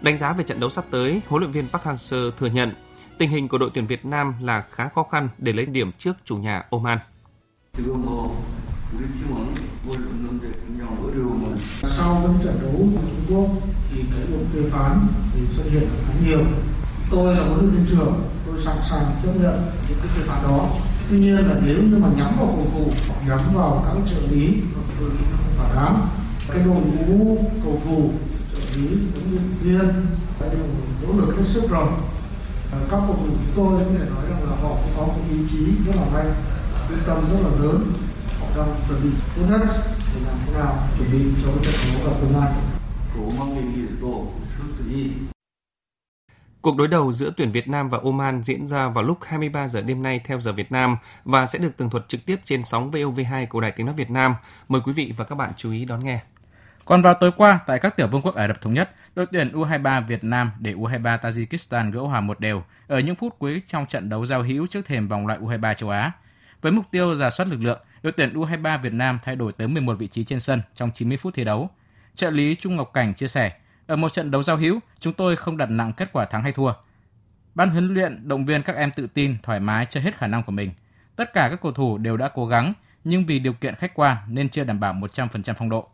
[0.00, 2.70] Đánh giá về trận đấu sắp tới, huấn luyện viên Park Hang-seo thừa nhận
[3.18, 6.12] tình hình của đội tuyển Việt Nam là khá khó khăn để lấy điểm trước
[6.24, 6.98] chủ nhà Oman.
[11.82, 13.50] Sau trận đấu của Trung Quốc
[13.90, 15.00] thì cái việc phê phán
[15.34, 16.40] thì xuất hiện khá nhiều
[17.12, 18.14] tôi là huấn luyện viên trưởng,
[18.46, 19.54] tôi sẵn sàng chấp nhận
[19.88, 20.66] những cái phê phạt đó.
[21.10, 22.92] Tuy nhiên là nếu như mà nhắm vào cầu thủ,
[23.28, 24.62] nhắm vào các trợ lý
[25.00, 26.08] tôi nghĩ nó không thỏa đáng,
[26.48, 28.10] cái đội ngũ cầu thủ,
[28.52, 30.06] trợ lý, huấn luyện viên
[30.40, 30.66] đã đều
[31.02, 31.86] nỗ lực hết sức rồi.
[32.72, 35.22] Ờ, các cầu thủ chúng tôi có thể nói rằng là họ cũng có một
[35.30, 36.34] ý chí rất là mạnh,
[36.88, 37.92] quyết tâm rất là lớn.
[38.40, 39.60] Họ đang chuẩn bị tốt nhất
[40.14, 42.52] để làm thế nào chuẩn bị cho cái trận đấu gặp tương lai
[46.62, 49.80] Cuộc đối đầu giữa tuyển Việt Nam và Oman diễn ra vào lúc 23 giờ
[49.80, 52.90] đêm nay theo giờ Việt Nam và sẽ được tường thuật trực tiếp trên sóng
[52.90, 54.34] VOV2 của Đài Tiếng Nói Việt Nam.
[54.68, 56.20] Mời quý vị và các bạn chú ý đón nghe.
[56.84, 59.52] Còn vào tối qua, tại các tiểu vương quốc Ả Rập Thống Nhất, đội tuyển
[59.52, 63.86] U23 Việt Nam để U23 Tajikistan gỡ hòa một đều ở những phút cuối trong
[63.86, 66.12] trận đấu giao hữu trước thềm vòng loại U23 châu Á.
[66.62, 69.68] Với mục tiêu giả soát lực lượng, đội tuyển U23 Việt Nam thay đổi tới
[69.68, 71.70] 11 vị trí trên sân trong 90 phút thi đấu.
[72.14, 73.52] Trợ lý Trung Ngọc Cảnh chia sẻ,
[73.92, 76.52] ở một trận đấu giao hữu, chúng tôi không đặt nặng kết quả thắng hay
[76.52, 76.72] thua.
[77.54, 80.42] Ban huấn luyện động viên các em tự tin, thoải mái chơi hết khả năng
[80.42, 80.70] của mình.
[81.16, 82.72] Tất cả các cầu thủ đều đã cố gắng,
[83.04, 85.88] nhưng vì điều kiện khách quan nên chưa đảm bảo 100% phong độ.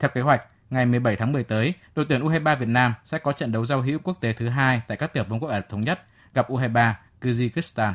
[0.00, 3.32] Theo kế hoạch, ngày 17 tháng 10 tới, đội tuyển U23 Việt Nam sẽ có
[3.32, 5.68] trận đấu giao hữu quốc tế thứ hai tại các tiểu vương quốc Ả Rập
[5.68, 6.02] thống nhất
[6.34, 7.92] gặp U23 Kyrgyzstan.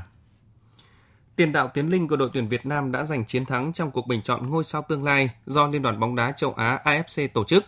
[1.36, 4.08] Tiền đạo Tiến Linh của đội tuyển Việt Nam đã giành chiến thắng trong cuộc
[4.08, 7.44] bình chọn ngôi sao tương lai do Liên đoàn bóng đá châu Á AFC tổ
[7.44, 7.66] chức.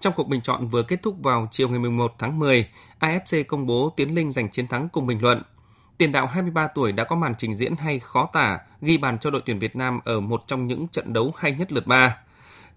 [0.00, 2.68] Trong cuộc bình chọn vừa kết thúc vào chiều ngày 11 tháng 10,
[3.00, 5.42] AFC công bố Tiến Linh giành chiến thắng cùng bình luận.
[5.98, 9.30] Tiền đạo 23 tuổi đã có màn trình diễn hay khó tả, ghi bàn cho
[9.30, 12.16] đội tuyển Việt Nam ở một trong những trận đấu hay nhất lượt 3.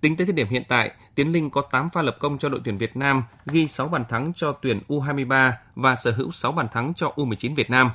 [0.01, 2.61] Tính tới thời điểm hiện tại, Tiến Linh có 8 pha lập công cho đội
[2.63, 6.67] tuyển Việt Nam, ghi 6 bàn thắng cho tuyển U23 và sở hữu 6 bàn
[6.71, 7.89] thắng cho U19 Việt Nam.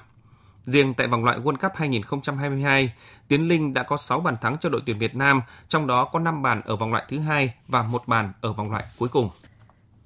[0.66, 2.92] Riêng tại vòng loại World Cup 2022,
[3.28, 6.18] Tiến Linh đã có 6 bàn thắng cho đội tuyển Việt Nam, trong đó có
[6.18, 9.30] 5 bàn ở vòng loại thứ hai và một bàn ở vòng loại cuối cùng.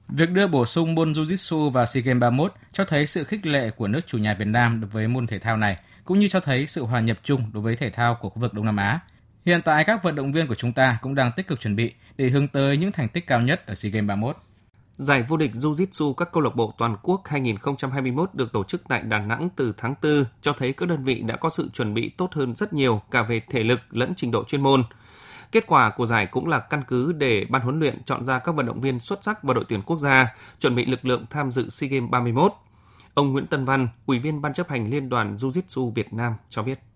[0.09, 3.71] Việc đưa bổ sung môn Jiu-Jitsu và SEA Games 31 cho thấy sự khích lệ
[3.71, 6.41] của nước chủ nhà Việt Nam đối với môn thể thao này, cũng như cho
[6.41, 9.01] thấy sự hòa nhập chung đối với thể thao của khu vực Đông Nam Á.
[9.47, 11.95] Hiện tại các vận động viên của chúng ta cũng đang tích cực chuẩn bị
[12.17, 14.37] để hướng tới những thành tích cao nhất ở SEA Games 31.
[14.99, 19.03] Giải vô địch Jiu-Jitsu các câu lạc bộ toàn quốc 2021 được tổ chức tại
[19.03, 22.09] Đà Nẵng từ tháng 4 cho thấy các đơn vị đã có sự chuẩn bị
[22.09, 24.85] tốt hơn rất nhiều cả về thể lực lẫn trình độ chuyên môn.
[25.53, 28.55] Kết quả của giải cũng là căn cứ để ban huấn luyện chọn ra các
[28.55, 31.51] vận động viên xuất sắc vào đội tuyển quốc gia, chuẩn bị lực lượng tham
[31.51, 32.53] dự SEA Games 31.
[33.15, 36.63] Ông Nguyễn Tân Văn, Ủy viên Ban chấp hành Liên đoàn Jiu-Jitsu Việt Nam cho
[36.63, 36.88] biết.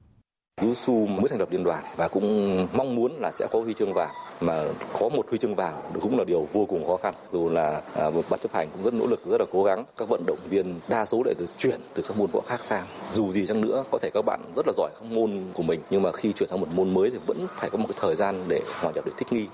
[0.60, 3.94] Yusu mới thành lập liên đoàn và cũng mong muốn là sẽ có huy chương
[3.94, 7.14] vàng mà có một huy chương vàng cũng là điều vô cùng khó khăn.
[7.30, 9.84] Dù là à, một ban chấp hành cũng rất nỗ lực rất là cố gắng.
[9.96, 12.86] Các vận động viên đa số lại được chuyển từ các môn võ khác sang.
[13.12, 15.80] Dù gì chăng nữa có thể các bạn rất là giỏi các môn của mình
[15.90, 18.16] nhưng mà khi chuyển sang một môn mới thì vẫn phải có một cái thời
[18.16, 19.48] gian để hòa nhập để thích nghi.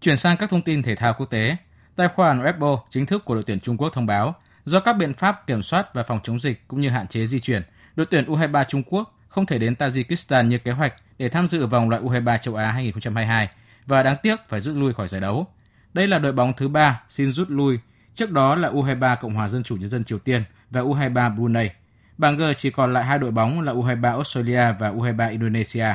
[0.00, 1.56] Chuyển sang các thông tin thể thao quốc tế,
[1.96, 4.34] tài khoản Weibo chính thức của đội tuyển Trung Quốc thông báo
[4.70, 7.40] do các biện pháp kiểm soát và phòng chống dịch cũng như hạn chế di
[7.40, 7.62] chuyển,
[7.96, 11.66] đội tuyển U23 Trung Quốc không thể đến Tajikistan như kế hoạch để tham dự
[11.66, 13.48] vòng loại U23 châu Á 2022
[13.86, 15.46] và đáng tiếc phải rút lui khỏi giải đấu.
[15.92, 17.78] Đây là đội bóng thứ ba xin rút lui,
[18.14, 21.70] trước đó là U23 Cộng hòa Dân chủ Nhân dân Triều Tiên và U23 Brunei.
[22.18, 25.86] Bảng G chỉ còn lại hai đội bóng là U23 Australia và U23 Indonesia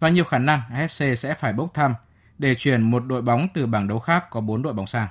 [0.00, 1.94] và nhiều khả năng AFC sẽ phải bốc thăm
[2.38, 5.08] để chuyển một đội bóng từ bảng đấu khác có bốn đội bóng sang.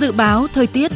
[0.00, 0.92] Dự báo thời tiết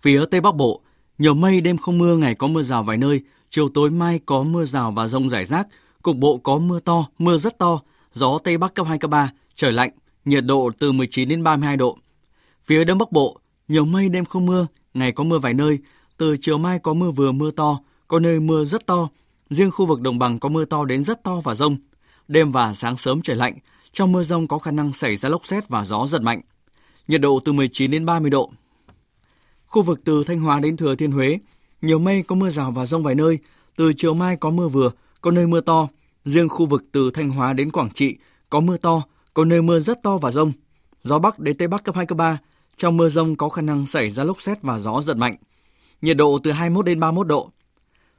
[0.00, 0.80] Phía Tây Bắc Bộ,
[1.18, 3.20] nhiều mây đêm không mưa, ngày có mưa rào vài nơi,
[3.50, 5.68] chiều tối mai có mưa rào và rông rải rác,
[6.02, 7.80] cục bộ có mưa to, mưa rất to,
[8.12, 9.90] gió Tây Bắc cấp 2, cấp 3, trời lạnh,
[10.24, 11.98] nhiệt độ từ 19 đến 32 độ.
[12.64, 15.78] Phía Đông Bắc Bộ, nhiều mây đêm không mưa, ngày có mưa vài nơi,
[16.16, 17.78] từ chiều mai có mưa vừa mưa to,
[18.08, 19.08] có nơi mưa rất to,
[19.50, 21.76] riêng khu vực đồng bằng có mưa to đến rất to và rông.
[22.28, 23.54] Đêm và sáng sớm trời lạnh,
[23.92, 26.40] trong mưa rông có khả năng xảy ra lốc xét và gió giật mạnh.
[27.08, 28.50] Nhiệt độ từ 19 đến 30 độ.
[29.66, 31.38] Khu vực từ Thanh Hóa đến Thừa Thiên Huế,
[31.82, 33.38] nhiều mây có mưa rào và rông vài nơi,
[33.76, 34.90] từ chiều mai có mưa vừa,
[35.20, 35.88] có nơi mưa to.
[36.24, 38.16] Riêng khu vực từ Thanh Hóa đến Quảng Trị
[38.50, 39.02] có mưa to,
[39.34, 40.52] có nơi mưa rất to và rông.
[41.02, 42.38] Gió Bắc đến Tây Bắc cấp 2, cấp 3.
[42.76, 45.36] Trong mưa rông có khả năng xảy ra lốc xét và gió giật mạnh.
[46.02, 47.50] Nhiệt độ từ 21 đến 31 độ.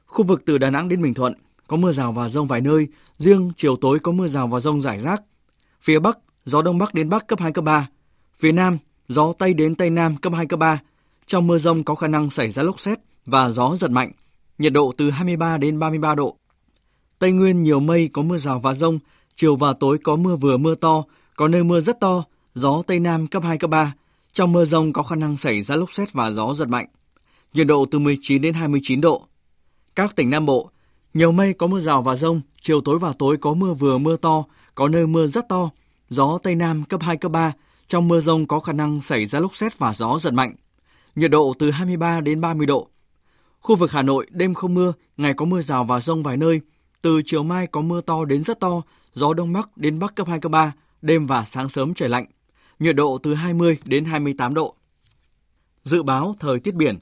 [0.06, 1.34] Khu vực từ Đà Nẵng đến Bình Thuận
[1.66, 4.82] có mưa rào và rông vài nơi, riêng chiều tối có mưa rào và rông
[4.82, 5.22] rải rác.
[5.84, 7.88] Phía Bắc, gió Đông Bắc đến Bắc cấp 2, cấp 3.
[8.38, 8.78] Phía Nam,
[9.08, 10.80] gió Tây đến Tây Nam cấp 2, cấp 3.
[11.26, 14.12] Trong mưa rông có khả năng xảy ra lốc xét và gió giật mạnh,
[14.58, 16.36] nhiệt độ từ 23 đến 33 độ.
[17.18, 18.98] Tây Nguyên nhiều mây có mưa rào và rông,
[19.36, 21.04] chiều và tối có mưa vừa mưa to,
[21.36, 22.24] có nơi mưa rất to,
[22.54, 23.94] gió Tây Nam cấp 2, cấp 3.
[24.32, 26.86] Trong mưa rông có khả năng xảy ra lốc xét và gió giật mạnh.
[27.54, 29.26] Nhiệt độ từ 19 đến 29 độ.
[29.94, 30.70] Các tỉnh Nam Bộ,
[31.14, 34.16] nhiều mây có mưa rào và rông, chiều tối và tối có mưa vừa mưa
[34.16, 34.44] to,
[34.74, 35.70] có nơi mưa rất to,
[36.10, 37.52] gió Tây Nam cấp 2, cấp 3,
[37.88, 40.54] trong mưa rông có khả năng xảy ra lốc xét và gió giật mạnh.
[41.14, 42.88] Nhiệt độ từ 23 đến 30 độ.
[43.60, 46.60] Khu vực Hà Nội đêm không mưa, ngày có mưa rào và rông vài nơi.
[47.02, 48.82] Từ chiều mai có mưa to đến rất to,
[49.14, 50.72] gió đông bắc đến bắc cấp 2, cấp 3,
[51.02, 52.26] đêm và sáng sớm trời lạnh.
[52.78, 54.74] Nhiệt độ từ 20 đến 28 độ.
[55.84, 56.98] Dự báo thời tiết biển.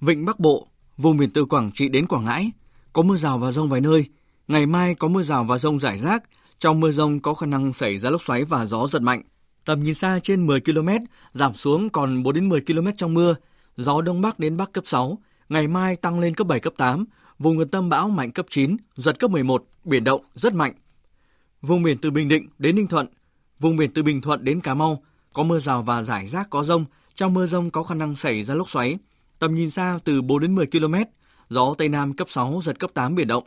[0.00, 2.52] Vịnh Bắc Bộ, vùng biển từ Quảng Trị đến Quảng Ngãi,
[2.92, 4.04] có mưa rào và rông vài nơi.
[4.48, 6.22] Ngày mai có mưa rào và rông rải rác,
[6.62, 9.22] trong mưa rông có khả năng xảy ra lốc xoáy và gió giật mạnh.
[9.64, 10.88] Tầm nhìn xa trên 10 km,
[11.32, 13.34] giảm xuống còn 4 đến 10 km trong mưa.
[13.76, 17.04] Gió đông bắc đến bắc cấp 6, ngày mai tăng lên cấp 7 cấp 8,
[17.38, 20.72] vùng gần tâm bão mạnh cấp 9, giật cấp 11, biển động rất mạnh.
[21.62, 23.06] Vùng biển từ Bình Định đến Ninh Thuận,
[23.60, 25.02] vùng biển từ Bình Thuận đến Cà Mau
[25.32, 26.84] có mưa rào và rải rác có rông,
[27.14, 28.98] trong mưa rông có khả năng xảy ra lốc xoáy.
[29.38, 30.94] Tầm nhìn xa từ 4 đến 10 km,
[31.48, 33.44] gió Tây Nam cấp 6, giật cấp 8 biển động.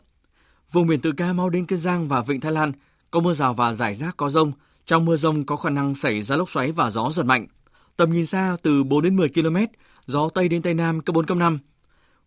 [0.72, 2.72] Vùng biển từ Cà Mau đến Kiên Giang và Vịnh Thái Lan
[3.10, 4.52] có mưa rào và rải rác có rông,
[4.86, 7.46] trong mưa rông có khả năng xảy ra lốc xoáy và gió giật mạnh.
[7.96, 9.56] Tầm nhìn xa từ 4 đến 10 km,
[10.06, 11.58] gió Tây đến Tây Nam cấp 4, cấp 5.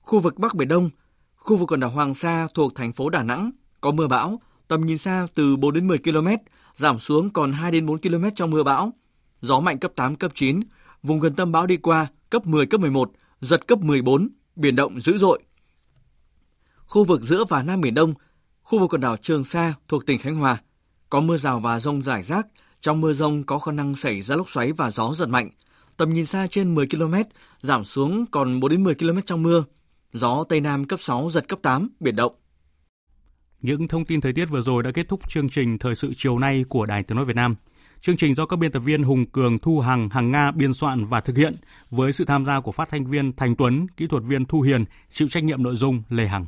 [0.02, 0.90] Khu vực Bắc Biển Đông,
[1.36, 3.52] khu vực quần đảo Hoàng Sa thuộc thành phố Đà Nẵng
[3.82, 6.28] có mưa bão, tầm nhìn xa từ 4 đến 10 km,
[6.76, 8.94] giảm xuống còn 2 đến 4 km trong mưa bão.
[9.42, 10.60] Gió mạnh cấp 8, cấp 9,
[11.04, 13.12] vùng gần tâm bão đi qua cấp 10, cấp 11,
[13.42, 15.40] giật cấp 14, biển động dữ dội.
[16.76, 18.14] Khu vực giữa và Nam Biển Đông,
[18.64, 20.58] khu vực quần đảo Trường Sa thuộc tỉnh Khánh Hòa,
[21.10, 22.48] có mưa rào và rông rải rác,
[22.82, 25.50] trong mưa rông có khả năng xảy ra lốc xoáy và gió giật mạnh.
[25.98, 27.14] Tầm nhìn xa trên 10 km,
[27.62, 29.64] giảm xuống còn 4 đến 10 km trong mưa.
[30.14, 32.36] Gió Tây Nam cấp 6, giật cấp 8, biển động.
[33.62, 36.40] Những thông tin thời tiết vừa rồi đã kết thúc chương trình Thời sự chiều
[36.40, 37.56] nay của Đài Tiếng Nói Việt Nam.
[38.02, 41.06] Chương trình do các biên tập viên Hùng Cường, Thu Hằng, Hằng Nga biên soạn
[41.06, 41.54] và thực hiện
[41.90, 44.86] với sự tham gia của phát thanh viên Thành Tuấn, kỹ thuật viên Thu Hiền,
[45.10, 46.46] chịu trách nhiệm nội dung Lê Hằng.